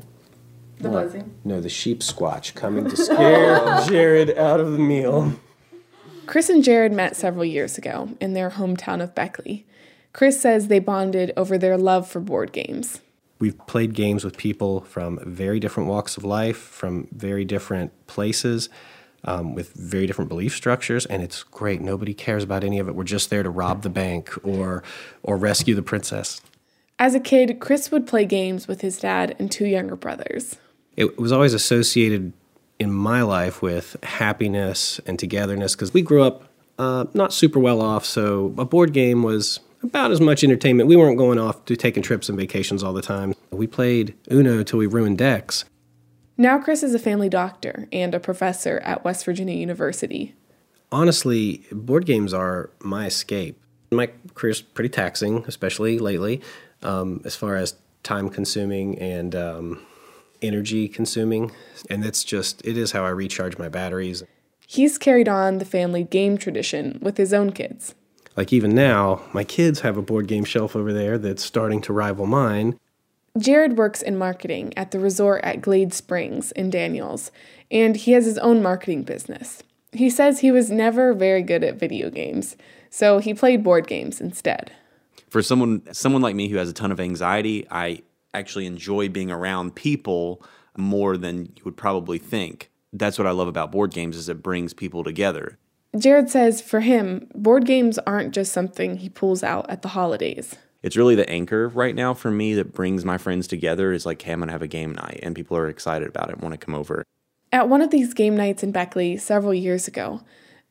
[0.79, 1.05] The What?
[1.05, 1.35] buzzing.
[1.45, 5.33] No, the sheep squatch coming to scare Jared out of the meal.
[6.27, 9.65] Chris and Jared met several years ago in their hometown of Beckley.
[10.13, 13.01] Chris says they bonded over their love for board games.
[13.39, 18.71] We've played games with people from very different walks of life, from very different places,
[19.25, 21.83] um, with very different belief structures, and it's great.
[21.83, 22.95] Nobody cares about any of it.
[22.95, 24.83] We're just there to rob the bank or
[25.23, 26.41] or rescue the princess.
[26.99, 30.57] As a kid, Chris would play games with his dad and two younger brothers.
[30.97, 32.33] It was always associated
[32.79, 37.83] in my life with happiness and togetherness because we grew up uh, not super well
[37.83, 40.89] off, so a board game was about as much entertainment.
[40.89, 43.35] We weren't going off to taking trips and vacations all the time.
[43.51, 45.65] We played Uno till we ruined decks.
[46.39, 50.35] Now, Chris is a family doctor and a professor at West Virginia University.
[50.93, 53.59] Honestly, board games are my escape.
[53.91, 56.43] My career's pretty taxing, especially lately,
[56.83, 59.87] um, as far as time consuming and um,
[60.43, 61.53] energy consuming.
[61.91, 64.23] And it's just, it is how I recharge my batteries.
[64.67, 67.95] He's carried on the family game tradition with his own kids.
[68.37, 71.93] Like even now, my kids have a board game shelf over there that's starting to
[71.93, 72.79] rival mine.
[73.39, 77.31] Jared works in marketing at the resort at Glade Springs in Daniels,
[77.71, 79.63] and he has his own marketing business.
[79.93, 82.57] He says he was never very good at video games,
[82.91, 84.73] so he played board games instead.
[85.37, 88.01] For someone someone like me who has a ton of anxiety, I
[88.33, 90.43] actually enjoy being around people
[90.79, 92.71] more than you would probably think.
[92.95, 95.59] That's what I love about board games is it brings people together.
[95.95, 100.55] Jared says for him, board games aren't just something he pulls out at the holidays.
[100.83, 104.23] It's really the anchor right now for me that brings my friends together is like,
[104.23, 106.59] hey, I'm gonna have a game night and people are excited about it and want
[106.59, 107.05] to come over.
[107.53, 110.23] At one of these game nights in Beckley several years ago,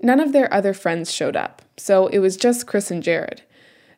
[0.02, 3.44] none of their other friends showed up, so it was just Chris and Jared.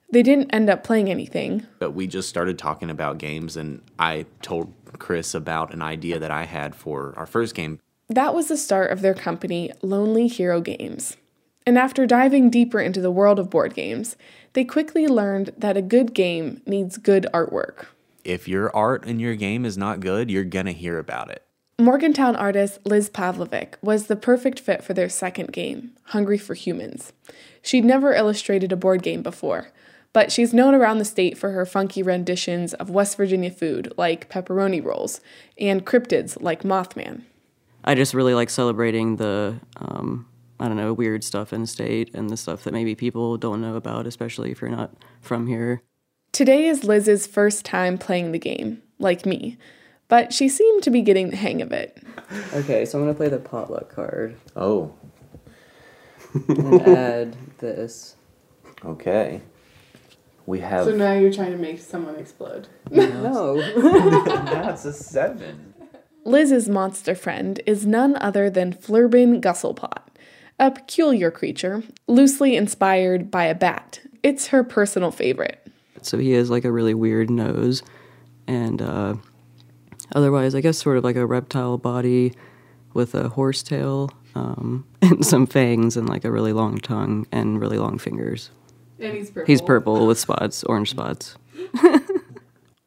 [0.09, 1.67] They didn't end up playing anything.
[1.79, 6.31] But we just started talking about games and I told Chris about an idea that
[6.31, 7.79] I had for our first game.
[8.09, 11.17] That was the start of their company, Lonely Hero Games.
[11.65, 14.15] And after diving deeper into the world of board games,
[14.53, 17.87] they quickly learned that a good game needs good artwork.
[18.23, 21.43] If your art in your game is not good, you're gonna hear about it.
[21.79, 27.11] Morgantown artist Liz Pavlovic was the perfect fit for their second game, Hungry for Humans.
[27.61, 29.67] She'd never illustrated a board game before,
[30.13, 34.29] but she's known around the state for her funky renditions of West Virginia food like
[34.29, 35.21] pepperoni rolls
[35.59, 37.23] and cryptids like Mothman.
[37.83, 40.27] I just really like celebrating the, um,
[40.59, 43.61] I don't know, weird stuff in the state and the stuff that maybe people don't
[43.61, 44.91] know about, especially if you're not
[45.21, 45.81] from here.
[46.31, 49.57] Today is Liz's first time playing the game, like me,
[50.07, 51.97] but she seemed to be getting the hang of it.
[52.53, 54.93] Okay, so I'm gonna play the potluck card Oh,
[56.33, 58.15] and add this.
[58.85, 59.41] okay.
[60.47, 62.69] We have now you're trying to make someone explode.
[62.89, 63.55] No.
[63.77, 65.73] now it's a seven.
[66.23, 70.03] Liz's monster friend is none other than Flurbin Gusselpot,
[70.57, 73.99] a peculiar creature, loosely inspired by a bat.
[74.23, 75.67] It's her personal favorite.
[76.01, 77.83] So he has like a really weird nose,
[78.47, 79.15] and uh,
[80.15, 82.33] otherwise, I guess sort of like a reptile body
[82.93, 87.59] with a horse tail um, and some fangs and like a really long tongue and
[87.59, 88.49] really long fingers.
[88.99, 89.45] And he's purple.
[89.45, 91.35] He's purple with spots, orange spots.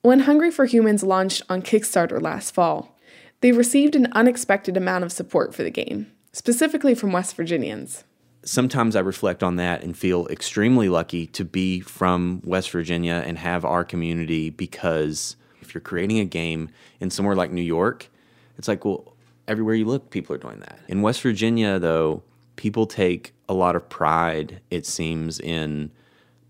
[0.03, 2.97] When Hungry for Humans launched on Kickstarter last fall,
[3.43, 8.05] they received an unexpected amount of support for the game, specifically from West Virginians.
[8.43, 13.37] Sometimes I reflect on that and feel extremely lucky to be from West Virginia and
[13.37, 18.09] have our community because if you're creating a game in somewhere like New York,
[18.57, 19.15] it's like, well,
[19.47, 20.81] everywhere you look, people are doing that.
[20.89, 22.23] In West Virginia, though,
[22.57, 25.91] people take a lot of pride, it seems, in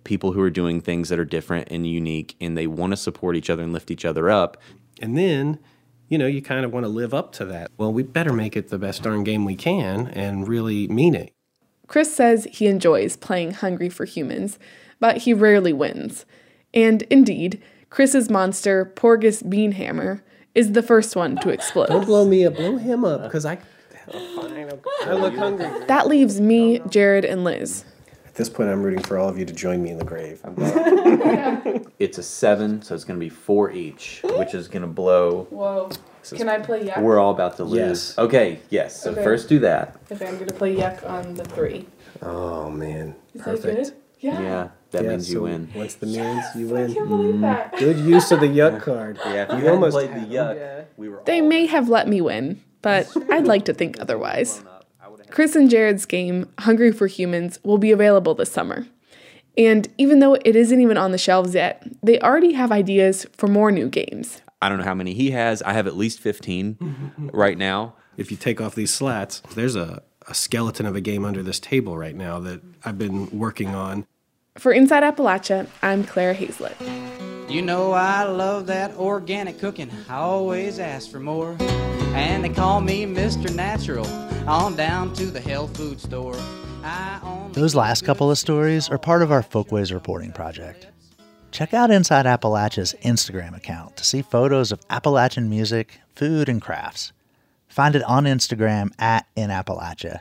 [0.04, 3.36] people who are doing things that are different and unique and they want to support
[3.36, 4.56] each other and lift each other up.
[5.00, 5.58] And then
[6.10, 7.70] you know, you kind of want to live up to that.
[7.78, 11.32] Well, we better make it the best darn game we can and really mean it.
[11.86, 14.58] Chris says he enjoys playing Hungry for Humans,
[14.98, 16.26] but he rarely wins.
[16.74, 20.22] And indeed, Chris's monster, Porgus Beanhammer,
[20.54, 21.86] is the first one to explode.
[21.86, 23.56] Don't blow me up, blow him up, because I,
[24.12, 24.68] fine,
[25.02, 25.68] I look hungry.
[25.86, 27.84] That leaves me, Jared, and Liz.
[28.30, 30.40] At this point, I'm rooting for all of you to join me in the grave.
[31.98, 35.48] It's a seven, so it's going to be four each, which is going to blow.
[35.50, 35.90] Whoa.
[36.34, 37.02] Can I play yuck?
[37.02, 37.78] We're all about to lose.
[37.78, 38.18] Yes.
[38.18, 39.02] Okay, yes.
[39.02, 39.22] So Okay.
[39.24, 39.96] first do that.
[40.12, 41.86] Okay, I'm gonna play yuck on the three.
[42.22, 43.62] Oh man, Is perfect.
[43.64, 43.92] that good?
[44.20, 44.40] Yeah.
[44.40, 45.70] Yeah, that Yeah, means you win.
[45.74, 46.90] Once the means, you win.
[46.90, 47.40] I can't believe mm.
[47.40, 47.76] that.
[47.78, 49.18] Good use of the yuck card.
[49.24, 52.06] Yeah, if you You almost played the had- yuck, we were They may have let
[52.06, 54.62] me win, but I'd like to think otherwise.
[55.30, 58.86] Chris and Jared's game, Hungry for Humans, will be available this summer.
[59.56, 63.46] And even though it isn't even on the shelves yet, they already have ideas for
[63.46, 64.42] more new games.
[64.62, 65.62] I don't know how many he has.
[65.62, 67.94] I have at least 15 right now.
[68.16, 71.58] If you take off these slats, there's a, a skeleton of a game under this
[71.58, 74.06] table right now that I've been working on.
[74.58, 76.76] For Inside Appalachia, I'm Clara Haizlett.
[77.48, 79.90] You know I love that organic cooking.
[80.08, 81.56] I always ask for more.
[82.14, 83.54] And they call me Mr.
[83.54, 84.06] Natural.
[84.48, 86.36] On down to the health food store.
[86.82, 90.88] I own Those last couple of stories are part of our Folkways reporting project.
[91.52, 97.12] Check out Inside Appalachia's Instagram account to see photos of Appalachian music, food, and crafts.
[97.68, 100.20] Find it on Instagram at In Appalachia.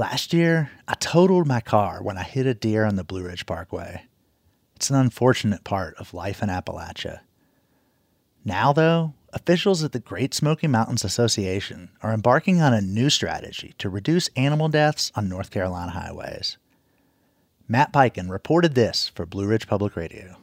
[0.00, 3.44] Last year, I totaled my car when I hit a deer on the Blue Ridge
[3.44, 4.04] Parkway.
[4.74, 7.20] It's an unfortunate part of life in Appalachia.
[8.42, 13.74] Now, though, officials at the Great Smoky Mountains Association are embarking on a new strategy
[13.76, 16.56] to reduce animal deaths on North Carolina highways.
[17.68, 20.38] Matt Peiken reported this for Blue Ridge Public Radio.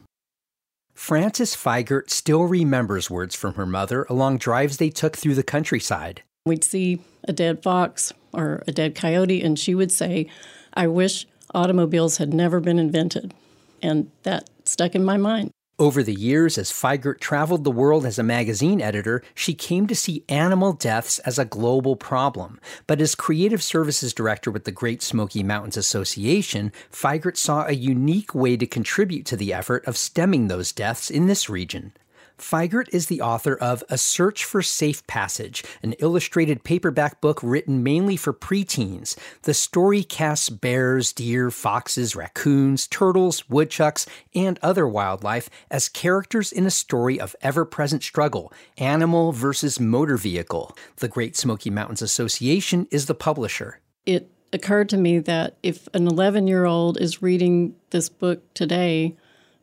[0.94, 6.22] Frances Figart still remembers words from her mother along drives they took through the countryside.
[6.46, 10.28] We'd see a dead fox or a dead coyote, and she would say,
[10.74, 13.34] I wish automobiles had never been invented.
[13.82, 15.50] And that stuck in my mind.
[15.80, 19.94] Over the years, as Figart traveled the world as a magazine editor, she came to
[19.94, 22.58] see animal deaths as a global problem.
[22.88, 28.34] But as creative services director with the Great Smoky Mountains Association, Figart saw a unique
[28.34, 31.92] way to contribute to the effort of stemming those deaths in this region.
[32.40, 37.82] Figart is the author of A Search for Safe Passage, an illustrated paperback book written
[37.82, 39.16] mainly for preteens.
[39.42, 46.66] The story casts bears, deer, foxes, raccoons, turtles, woodchucks, and other wildlife as characters in
[46.66, 50.76] a story of ever present struggle animal versus motor vehicle.
[50.96, 53.80] The Great Smoky Mountains Association is the publisher.
[54.06, 59.16] It occurred to me that if an 11 year old is reading this book today,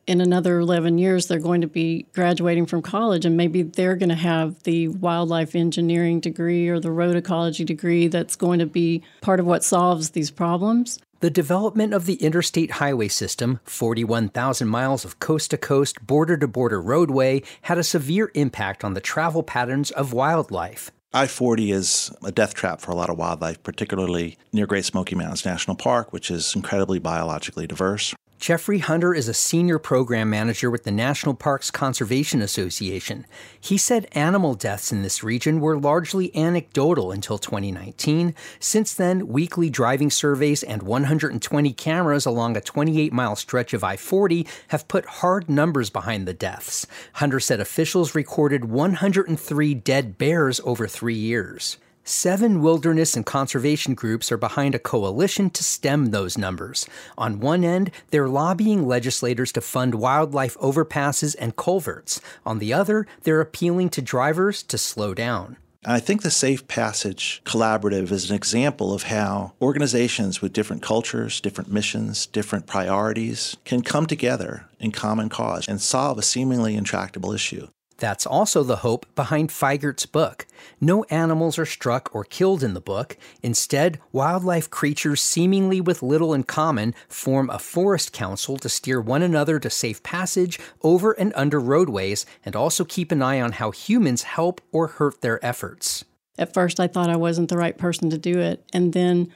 [0.06, 4.08] in another 11 years, they're going to be graduating from college, and maybe they're going
[4.08, 9.02] to have the wildlife engineering degree or the road ecology degree that's going to be
[9.20, 10.98] part of what solves these problems.
[11.20, 16.46] The development of the interstate highway system, 41,000 miles of coast to coast, border to
[16.46, 20.90] border roadway, had a severe impact on the travel patterns of wildlife.
[21.14, 25.14] I 40 is a death trap for a lot of wildlife, particularly near Great Smoky
[25.14, 28.14] Mountains National Park, which is incredibly biologically diverse.
[28.38, 33.26] Jeffrey Hunter is a senior program manager with the National Parks Conservation Association.
[33.58, 38.34] He said animal deaths in this region were largely anecdotal until 2019.
[38.60, 43.96] Since then, weekly driving surveys and 120 cameras along a 28 mile stretch of I
[43.96, 46.86] 40 have put hard numbers behind the deaths.
[47.14, 51.78] Hunter said officials recorded 103 dead bears over three years.
[52.08, 56.86] Seven wilderness and conservation groups are behind a coalition to stem those numbers.
[57.18, 62.20] On one end, they're lobbying legislators to fund wildlife overpasses and culverts.
[62.46, 65.56] On the other, they're appealing to drivers to slow down.
[65.84, 71.40] I think the Safe Passage Collaborative is an example of how organizations with different cultures,
[71.40, 77.32] different missions, different priorities can come together in common cause and solve a seemingly intractable
[77.32, 77.66] issue.
[77.98, 80.46] That's also the hope behind Figart's book.
[80.80, 83.16] No animals are struck or killed in the book.
[83.42, 89.22] Instead, wildlife creatures seemingly with little in common form a forest council to steer one
[89.22, 93.70] another to safe passage over and under roadways and also keep an eye on how
[93.70, 96.04] humans help or hurt their efforts.
[96.38, 98.62] At first, I thought I wasn't the right person to do it.
[98.74, 99.32] And then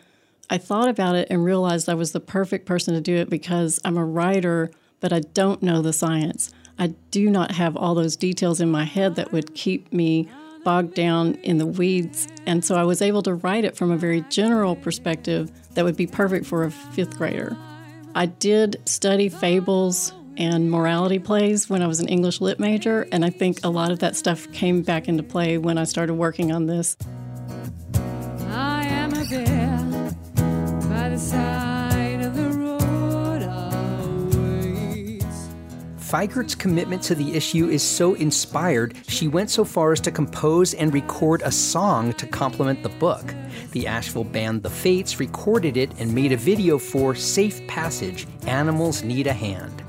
[0.50, 3.80] I thought about it and realized I was the perfect person to do it because
[3.84, 6.50] I'm a writer, but I don't know the science.
[6.80, 10.30] I do not have all those details in my head that would keep me
[10.64, 12.26] bogged down in the weeds.
[12.46, 15.96] And so I was able to write it from a very general perspective that would
[15.96, 17.54] be perfect for a fifth grader.
[18.14, 23.26] I did study fables and morality plays when I was an English lit major, and
[23.26, 26.50] I think a lot of that stuff came back into play when I started working
[26.50, 26.96] on this.
[28.48, 30.16] I am a bear
[30.88, 31.59] by the side
[36.10, 40.74] Figart's commitment to the issue is so inspired, she went so far as to compose
[40.74, 43.32] and record a song to complement the book.
[43.70, 49.04] The Asheville band The Fates recorded it and made a video for Safe Passage Animals
[49.04, 49.79] Need a Hand.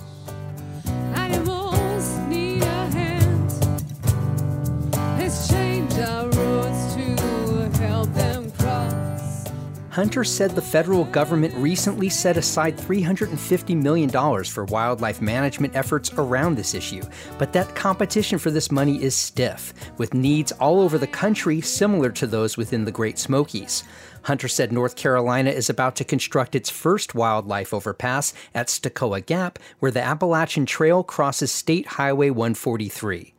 [9.92, 14.10] Hunter said the federal government recently set aside $350 million
[14.46, 17.02] for wildlife management efforts around this issue,
[17.38, 22.10] but that competition for this money is stiff, with needs all over the country similar
[22.10, 23.84] to those within the Great Smokies.
[24.24, 29.60] Hunter said North Carolina is about to construct its first wildlife overpass at Stecoah Gap,
[29.80, 33.34] where the Appalachian Trail crosses State Highway 143.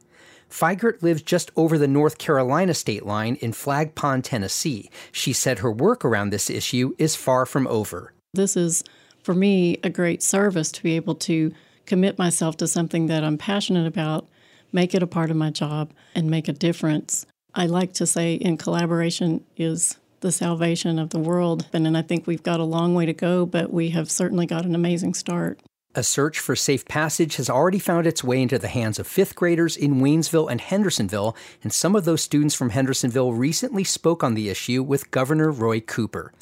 [0.53, 4.91] Figart lives just over the North Carolina state line in Flag Pond, Tennessee.
[5.11, 8.13] She said her work around this issue is far from over.
[8.35, 8.85] This is,
[9.23, 11.53] for me, a great service to be able to
[11.87, 14.29] commit myself to something that I'm passionate about,
[14.73, 17.25] make it a part of my job, and make a difference.
[17.55, 21.67] I like to say in collaboration is the salvation of the world.
[21.73, 24.65] And I think we've got a long way to go, but we have certainly got
[24.65, 25.61] an amazing start.
[25.95, 29.35] A search for safe passage has already found its way into the hands of fifth
[29.35, 34.33] graders in Waynesville and Hendersonville, and some of those students from Hendersonville recently spoke on
[34.33, 36.33] the issue with Governor Roy Cooper.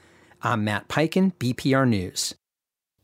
[0.41, 2.37] I'm Matt Peiken, BPR News.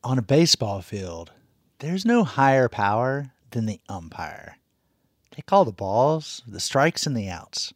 [0.04, 1.32] On a baseball field,
[1.80, 4.58] there's no higher power than the umpire.
[5.34, 7.74] They call the balls, the strikes, and the outs.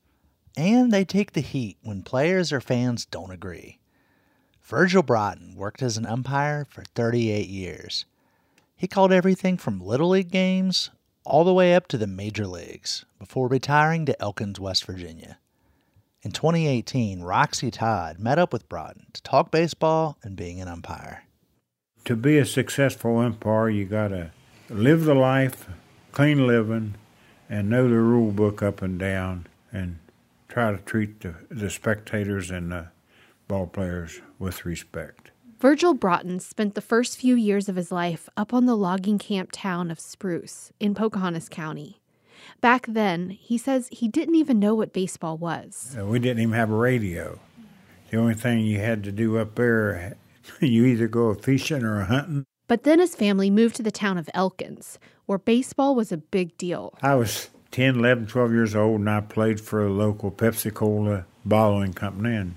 [0.57, 3.81] And they take the heat when players or fans don't agree.
[4.63, 8.07] Virgil Broughton worked as an umpire for 38 years.
[8.81, 10.89] He called everything from Little League games
[11.27, 15.37] all the way up to the major leagues before retiring to Elkins, West Virginia.
[16.23, 21.25] In 2018, Roxy Todd met up with Broughton to talk baseball and being an umpire.
[22.07, 24.31] To be a successful umpire, you got to
[24.71, 25.69] live the life,
[26.13, 26.95] clean living,
[27.51, 29.99] and know the rule book up and down, and
[30.49, 32.89] try to treat the, the spectators and the
[33.47, 35.30] ball players with respect.
[35.61, 39.51] Virgil Broughton spent the first few years of his life up on the logging camp
[39.53, 42.01] town of Spruce in Pocahontas County.
[42.63, 45.95] Back then, he says he didn't even know what baseball was.
[46.01, 47.39] We didn't even have a radio.
[48.11, 50.17] The only thing you had to do up there,
[50.63, 52.47] you either go fishing or hunting.
[52.67, 56.57] But then his family moved to the town of Elkins, where baseball was a big
[56.57, 56.95] deal.
[57.03, 61.27] I was 10, 11, 12 years old, and I played for a local Pepsi Cola
[61.45, 62.35] bottling company.
[62.35, 62.55] And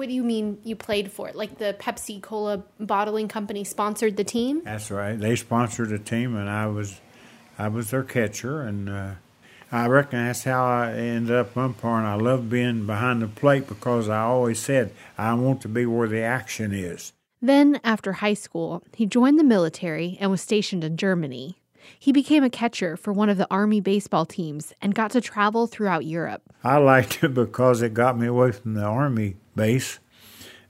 [0.00, 1.36] What do you mean you played for it?
[1.36, 4.62] Like the Pepsi Cola bottling company sponsored the team?
[4.64, 5.20] that's right.
[5.20, 7.02] They sponsored a team, and I was,
[7.58, 9.10] I was their catcher, and uh,
[9.70, 12.06] I reckon that's how I ended up umpiring.
[12.06, 16.08] I love being behind the plate because I always said I want to be where
[16.08, 17.12] the action is.
[17.42, 21.58] Then, after high school, he joined the military and was stationed in Germany.
[21.98, 25.66] He became a catcher for one of the Army baseball teams and got to travel
[25.66, 26.40] throughout Europe.
[26.64, 29.98] I liked it because it got me away from the army base,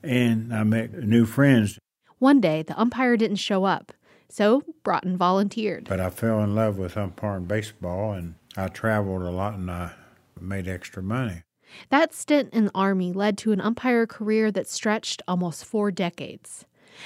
[0.03, 1.79] and I met new friends.
[2.19, 3.93] One day, the umpire didn't show up,
[4.29, 5.89] so Broughton volunteered.
[5.89, 9.93] But I fell in love with umpiring baseball, and I traveled a lot, and I
[10.41, 11.43] made extra money.
[11.91, 16.65] That stint in the Army led to an umpire career that stretched almost four decades.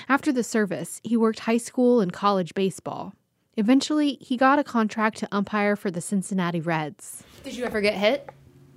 [0.09, 3.13] After the service, he worked high school and college baseball.
[3.59, 7.25] Eventually, he got a contract to umpire for the Cincinnati Reds.
[7.43, 8.31] Did you ever get hit?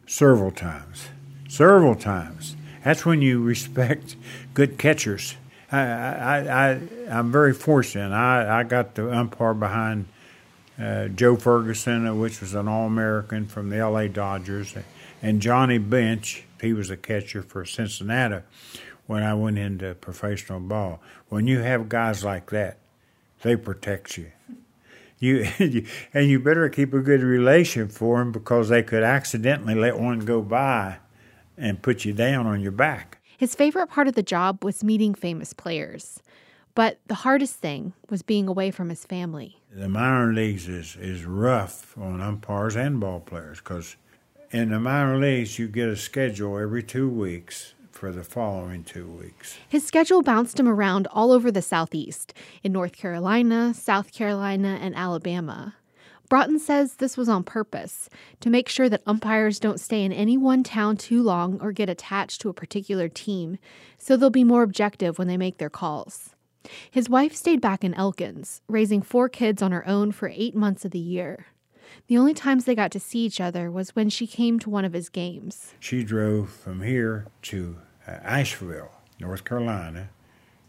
[0.08, 1.08] Several times,
[1.48, 2.58] several times.
[2.84, 4.16] That's when you respect
[4.54, 5.36] good catchers.
[5.72, 8.14] I, I, I, I'm very fortunate.
[8.14, 10.08] I, I got the umpire behind
[10.80, 14.08] uh, Joe Ferguson, which was an All-American from the L.A.
[14.08, 14.76] Dodgers,
[15.22, 16.44] and Johnny Bench.
[16.62, 18.44] He was a catcher for Cincinnati
[19.08, 21.02] when I went into professional ball.
[21.30, 22.78] When you have guys like that,
[23.42, 24.32] they protect you.
[25.20, 25.48] You,
[26.14, 30.20] and you better keep a good relation for them because they could accidentally let one
[30.20, 30.98] go by
[31.58, 33.20] and put you down on your back.
[33.38, 36.22] His favorite part of the job was meeting famous players.
[36.76, 39.62] But the hardest thing was being away from his family.
[39.72, 43.96] The minor leagues is, is rough on umpires and ball players because
[44.52, 49.08] in the minor leagues you get a schedule every two weeks for the following two
[49.08, 49.58] weeks.
[49.68, 52.32] His schedule bounced him around all over the Southeast
[52.62, 55.74] in North Carolina, South Carolina, and Alabama.
[56.30, 58.10] Broughton says this was on purpose
[58.42, 61.90] to make sure that umpires don't stay in any one town too long or get
[61.90, 63.58] attached to a particular team,
[63.98, 66.36] so they'll be more objective when they make their calls.
[66.92, 70.84] His wife stayed back in Elkins, raising four kids on her own for eight months
[70.84, 71.46] of the year.
[72.08, 74.84] The only times they got to see each other was when she came to one
[74.84, 75.74] of his games.
[75.80, 80.10] She drove from here to uh, Asheville, North Carolina,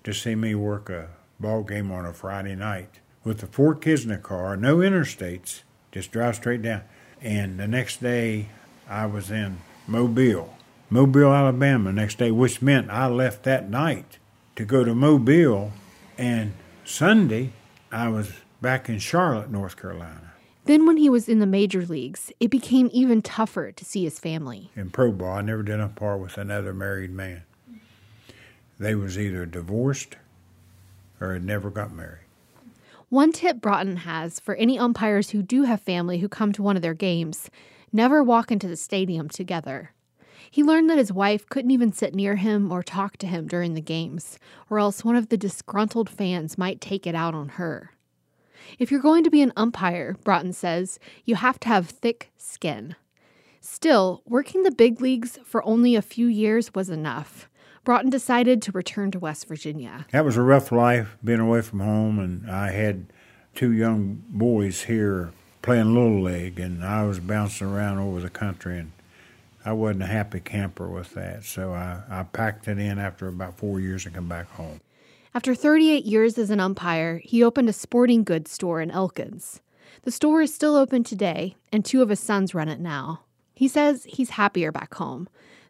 [0.04, 1.08] to see me work a
[1.40, 5.60] ball game on a Friday night with the four kids in the car, no interstates,
[5.92, 6.82] just drive straight down.
[7.20, 8.48] And the next day,
[8.88, 10.56] I was in Mobile,
[10.88, 11.92] Mobile, Alabama.
[11.92, 14.18] Next day, which meant I left that night
[14.56, 15.72] to go to Mobile,
[16.16, 16.54] and
[16.84, 17.52] Sunday
[17.92, 20.32] I was back in Charlotte, North Carolina.
[20.64, 24.18] Then, when he was in the major leagues, it became even tougher to see his
[24.18, 24.70] family.
[24.74, 27.42] In pro ball, I never did umpire with another married man.
[28.78, 30.16] They was either divorced
[31.20, 32.27] or had never got married.
[33.10, 36.76] One tip Broughton has for any umpires who do have family who come to one
[36.76, 37.48] of their games
[37.90, 39.94] never walk into the stadium together.
[40.50, 43.72] He learned that his wife couldn't even sit near him or talk to him during
[43.72, 44.38] the games,
[44.68, 47.92] or else one of the disgruntled fans might take it out on her.
[48.78, 52.94] If you're going to be an umpire, Broughton says, you have to have thick skin.
[53.62, 57.48] Still, working the big leagues for only a few years was enough.
[57.88, 60.04] Broughton decided to return to West Virginia.
[60.12, 63.06] That was a rough life, being away from home, and I had
[63.54, 65.32] two young boys here
[65.62, 68.92] playing little league, and I was bouncing around over the country, and
[69.64, 71.44] I wasn't a happy camper with that.
[71.44, 74.82] So I, I packed it in after about four years and come back home.
[75.34, 79.62] After 38 years as an umpire, he opened a sporting goods store in Elkins.
[80.02, 83.22] The store is still open today, and two of his sons run it now.
[83.54, 85.26] He says he's happier back home,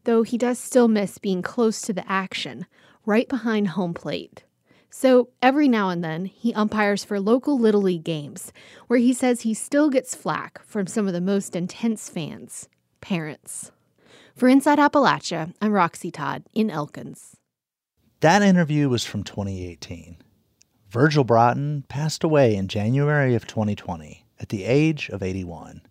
[0.09, 2.65] though he does still miss being close to the action,
[3.05, 4.43] right behind home plate.
[4.89, 8.51] So every now and then, he umpires for local Little League games,
[8.87, 12.71] where he says he still gets flack from some of the most intense fans
[13.03, 13.71] parents.
[14.35, 17.37] For Inside Appalachia, I'm Roxy Todd in Elkins.
[18.21, 20.17] That interview was from 2018.
[20.89, 25.83] Virgil Broughton passed away in January of 2020 at the age of 81.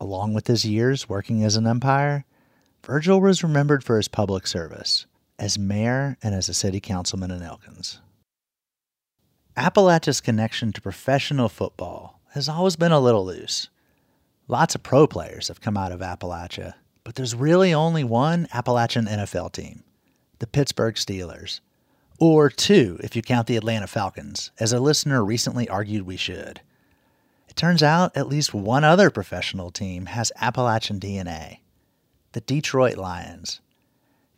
[0.00, 2.24] Along with his years working as an umpire,
[2.88, 5.04] Virgil was remembered for his public service
[5.38, 8.00] as mayor and as a city councilman in Elkins.
[9.58, 13.68] Appalachia's connection to professional football has always been a little loose.
[14.48, 19.04] Lots of pro players have come out of Appalachia, but there's really only one Appalachian
[19.04, 19.84] NFL team
[20.38, 21.60] the Pittsburgh Steelers.
[22.18, 26.62] Or two, if you count the Atlanta Falcons, as a listener recently argued we should.
[27.48, 31.58] It turns out at least one other professional team has Appalachian DNA
[32.32, 33.60] the Detroit Lions.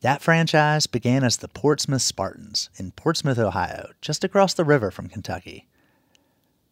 [0.01, 5.09] That franchise began as the Portsmouth Spartans in Portsmouth, Ohio, just across the river from
[5.09, 5.66] Kentucky.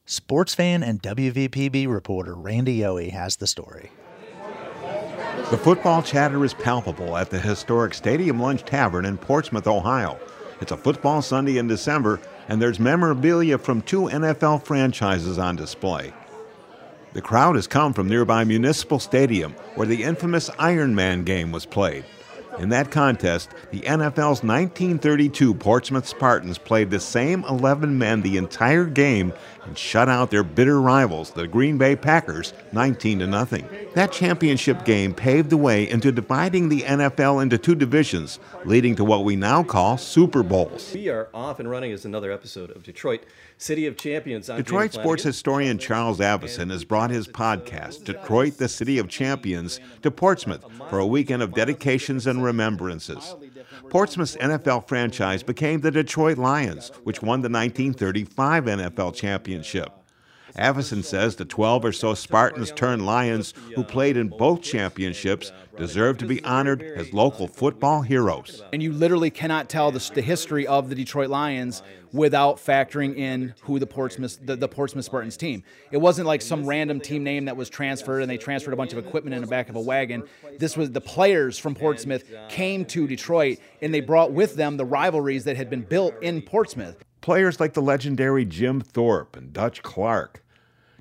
[0.06, 3.90] Sports fan and WVPB reporter Randy Yohe has the story.
[5.50, 10.18] The football chatter is palpable at the historic Stadium Lunch Tavern in Portsmouth, Ohio.
[10.60, 16.12] It's a football Sunday in December, and there's memorabilia from two NFL franchises on display.
[17.18, 21.66] The crowd has come from nearby Municipal Stadium, where the infamous Iron Man game was
[21.66, 22.04] played.
[22.60, 28.84] In that contest, the NFL's 1932 Portsmouth Spartans played the same 11 men the entire
[28.84, 29.32] game
[29.64, 33.68] and shut out their bitter rivals, the Green Bay Packers, 19 to nothing.
[33.94, 39.04] That championship game paved the way into dividing the NFL into two divisions, leading to
[39.04, 40.92] what we now call Super Bowls.
[40.94, 43.24] We are off and running as another episode of Detroit
[43.58, 44.48] City of Champions.
[44.48, 49.80] I'm Detroit sports historian Charles Avison has brought his podcast, Detroit, the City of Champions,
[50.02, 53.34] to Portsmouth for a weekend of dedications and remembrances.
[53.90, 59.92] Portsmouth's NFL franchise became the Detroit Lions, which won the 1935 NFL championship.
[60.56, 66.18] Avison says the 12 or so Spartans turned Lions who played in both championships deserve
[66.18, 68.62] to be honored as local football heroes.
[68.72, 71.82] And you literally cannot tell the, the history of the Detroit Lions
[72.12, 75.62] without factoring in who the Portsmouth the, the Portsmouth Spartans team.
[75.90, 78.92] It wasn't like some random team name that was transferred and they transferred a bunch
[78.92, 80.24] of equipment in the back of a wagon.
[80.58, 84.84] This was the players from Portsmouth came to Detroit and they brought with them the
[84.84, 87.04] rivalries that had been built in Portsmouth.
[87.28, 90.42] Players like the legendary Jim Thorpe and Dutch Clark.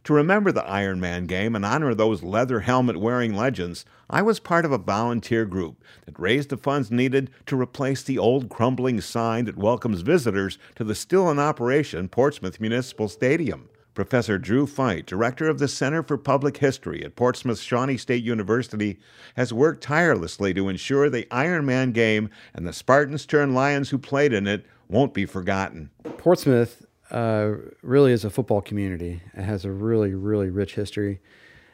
[0.03, 4.41] To remember the Iron Man game and honor those leather helmet wearing legends, I was
[4.41, 8.99] part of a volunteer group that raised the funds needed to replace the old crumbling
[8.99, 13.69] sign that welcomes visitors to the still in operation Portsmouth Municipal Stadium.
[13.93, 18.99] Professor Drew Feight, director of the Center for Public History at Portsmouth Shawnee State University,
[19.37, 23.97] has worked tirelessly to ensure the Iron Man game and the Spartans turned Lions who
[23.97, 25.89] played in it won't be forgotten.
[26.17, 29.21] Portsmouth uh, really is a football community.
[29.33, 31.19] It has a really, really rich history.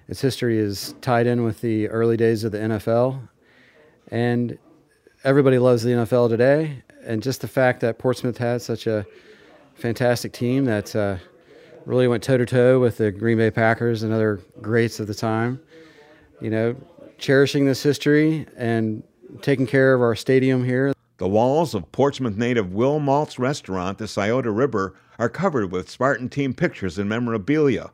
[0.07, 3.27] Its history is tied in with the early days of the NFL,
[4.09, 4.57] and
[5.23, 6.83] everybody loves the NFL today.
[7.05, 9.05] And just the fact that Portsmouth has such a
[9.75, 11.17] fantastic team that uh,
[11.85, 15.13] really went toe to toe with the Green Bay Packers and other greats of the
[15.13, 15.59] time.
[16.41, 16.75] You know,
[17.17, 19.03] cherishing this history and
[19.41, 20.92] taking care of our stadium here.
[21.23, 26.27] The walls of Portsmouth native Will Malt's restaurant, the Scioto Ribber, are covered with Spartan
[26.27, 27.91] team pictures and memorabilia.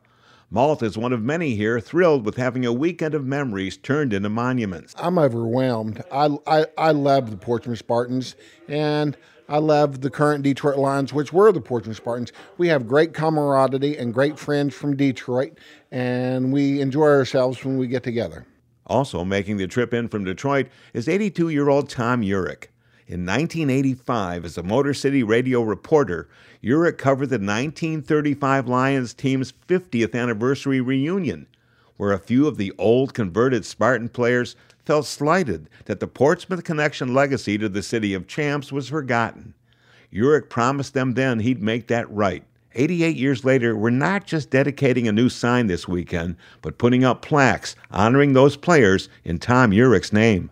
[0.50, 4.28] Malt is one of many here thrilled with having a weekend of memories turned into
[4.28, 4.96] monuments.
[4.98, 6.02] I'm overwhelmed.
[6.10, 8.34] I, I, I love the Portsmouth Spartans
[8.66, 9.16] and
[9.48, 12.32] I love the current Detroit Lions, which were the Portsmouth Spartans.
[12.58, 15.56] We have great camaraderie and great friends from Detroit,
[15.92, 18.44] and we enjoy ourselves when we get together.
[18.88, 22.66] Also making the trip in from Detroit is 82 year old Tom Urich.
[23.10, 26.28] In 1985, as a Motor City radio reporter,
[26.62, 31.48] Urich covered the 1935 Lions team's 50th anniversary reunion,
[31.96, 34.54] where a few of the old converted Spartan players
[34.84, 39.54] felt slighted that the Portsmouth Connection legacy to the city of champs was forgotten.
[40.12, 42.44] Urich promised them then he'd make that right.
[42.76, 47.22] 88 years later, we're not just dedicating a new sign this weekend, but putting up
[47.22, 50.48] plaques honoring those players in Tom Urich's name.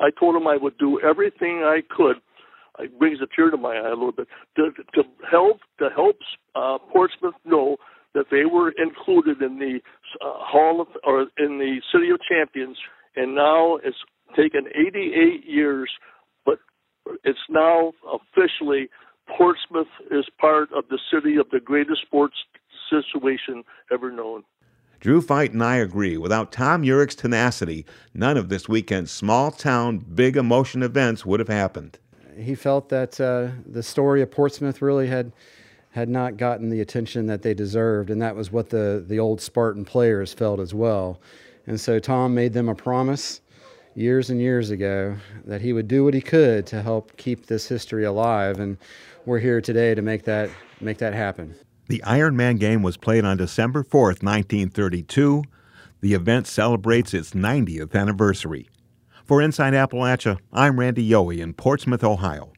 [0.00, 2.16] I told him I would do everything I could.
[2.78, 6.16] It brings a tear to my eye a little bit to, to help to help
[6.54, 7.76] uh, Portsmouth know
[8.14, 9.80] that they were included in the
[10.24, 12.76] uh, Hall of or in the City of Champions,
[13.16, 13.96] and now it's
[14.36, 15.90] taken 88 years,
[16.44, 16.58] but
[17.24, 18.88] it's now officially
[19.36, 22.36] Portsmouth is part of the city of the greatest sports
[22.88, 24.44] situation ever known.
[25.00, 26.16] Drew Feight and I agree.
[26.16, 31.48] Without Tom Urich's tenacity, none of this weekend's small town, big emotion events would have
[31.48, 31.98] happened.
[32.36, 35.32] He felt that uh, the story of Portsmouth really had
[35.90, 39.40] had not gotten the attention that they deserved, and that was what the, the old
[39.40, 41.20] Spartan players felt as well.
[41.66, 43.40] And so Tom made them a promise
[43.94, 47.66] years and years ago that he would do what he could to help keep this
[47.66, 48.76] history alive, and
[49.26, 51.54] we're here today to make that make that happen.
[51.88, 55.42] The Ironman game was played on December 4th, 1932.
[56.02, 58.68] The event celebrates its 90th anniversary.
[59.24, 62.52] For Inside Appalachia, I'm Randy Yohe in Portsmouth, Ohio.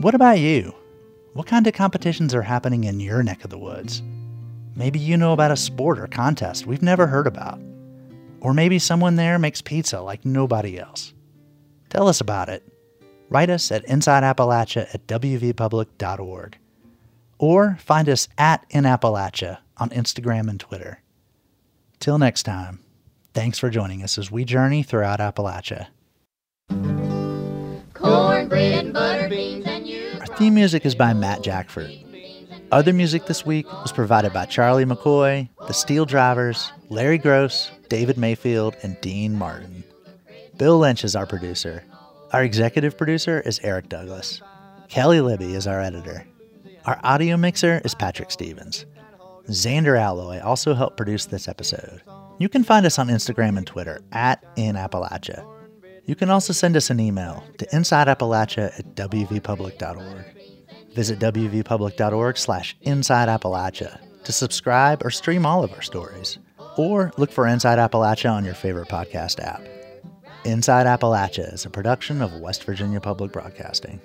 [0.00, 0.74] What about you?
[1.34, 4.02] What kind of competitions are happening in your neck of the woods?
[4.74, 7.60] Maybe you know about a sport or contest we've never heard about.
[8.40, 11.14] Or maybe someone there makes pizza like nobody else.
[11.88, 12.64] Tell us about it.
[13.28, 16.58] Write us at InsideAppalachia at wvpublic.org.
[17.38, 21.02] Or find us at InAppalachia on Instagram and Twitter.
[22.00, 22.80] Till next time,
[23.34, 25.88] thanks for joining us as we journey throughout Appalachia.
[27.94, 30.10] Cornbread butter beans and you.
[30.20, 32.04] Our theme music is by Matt Jackfert.
[32.70, 38.18] Other music this week was provided by Charlie McCoy, The Steel Drivers, Larry Gross, David
[38.18, 39.84] Mayfield, and Dean Martin.
[40.56, 41.82] Bill Lynch is our producer.
[42.32, 44.42] Our executive producer is Eric Douglas.
[44.88, 46.26] Kelley Libby is our editor.
[46.84, 48.84] Our audio mixer is Patrick Stevens.
[49.48, 52.02] Zander Aloi also helped produce this episode.
[52.38, 55.42] You can find us on Instagram and Twitter at InAppalachia.
[56.04, 60.24] You can also send us an email to insideappalachia at wvpublic.org.
[60.94, 66.38] Visit wvpublic.org slash insideappalachia to subscribe or stream all of our stories.
[66.76, 69.62] Or look for Inside Appalachia on your favorite podcast app.
[70.44, 74.00] Inside Appalachia is a production of West Virginia Public Broadcasting.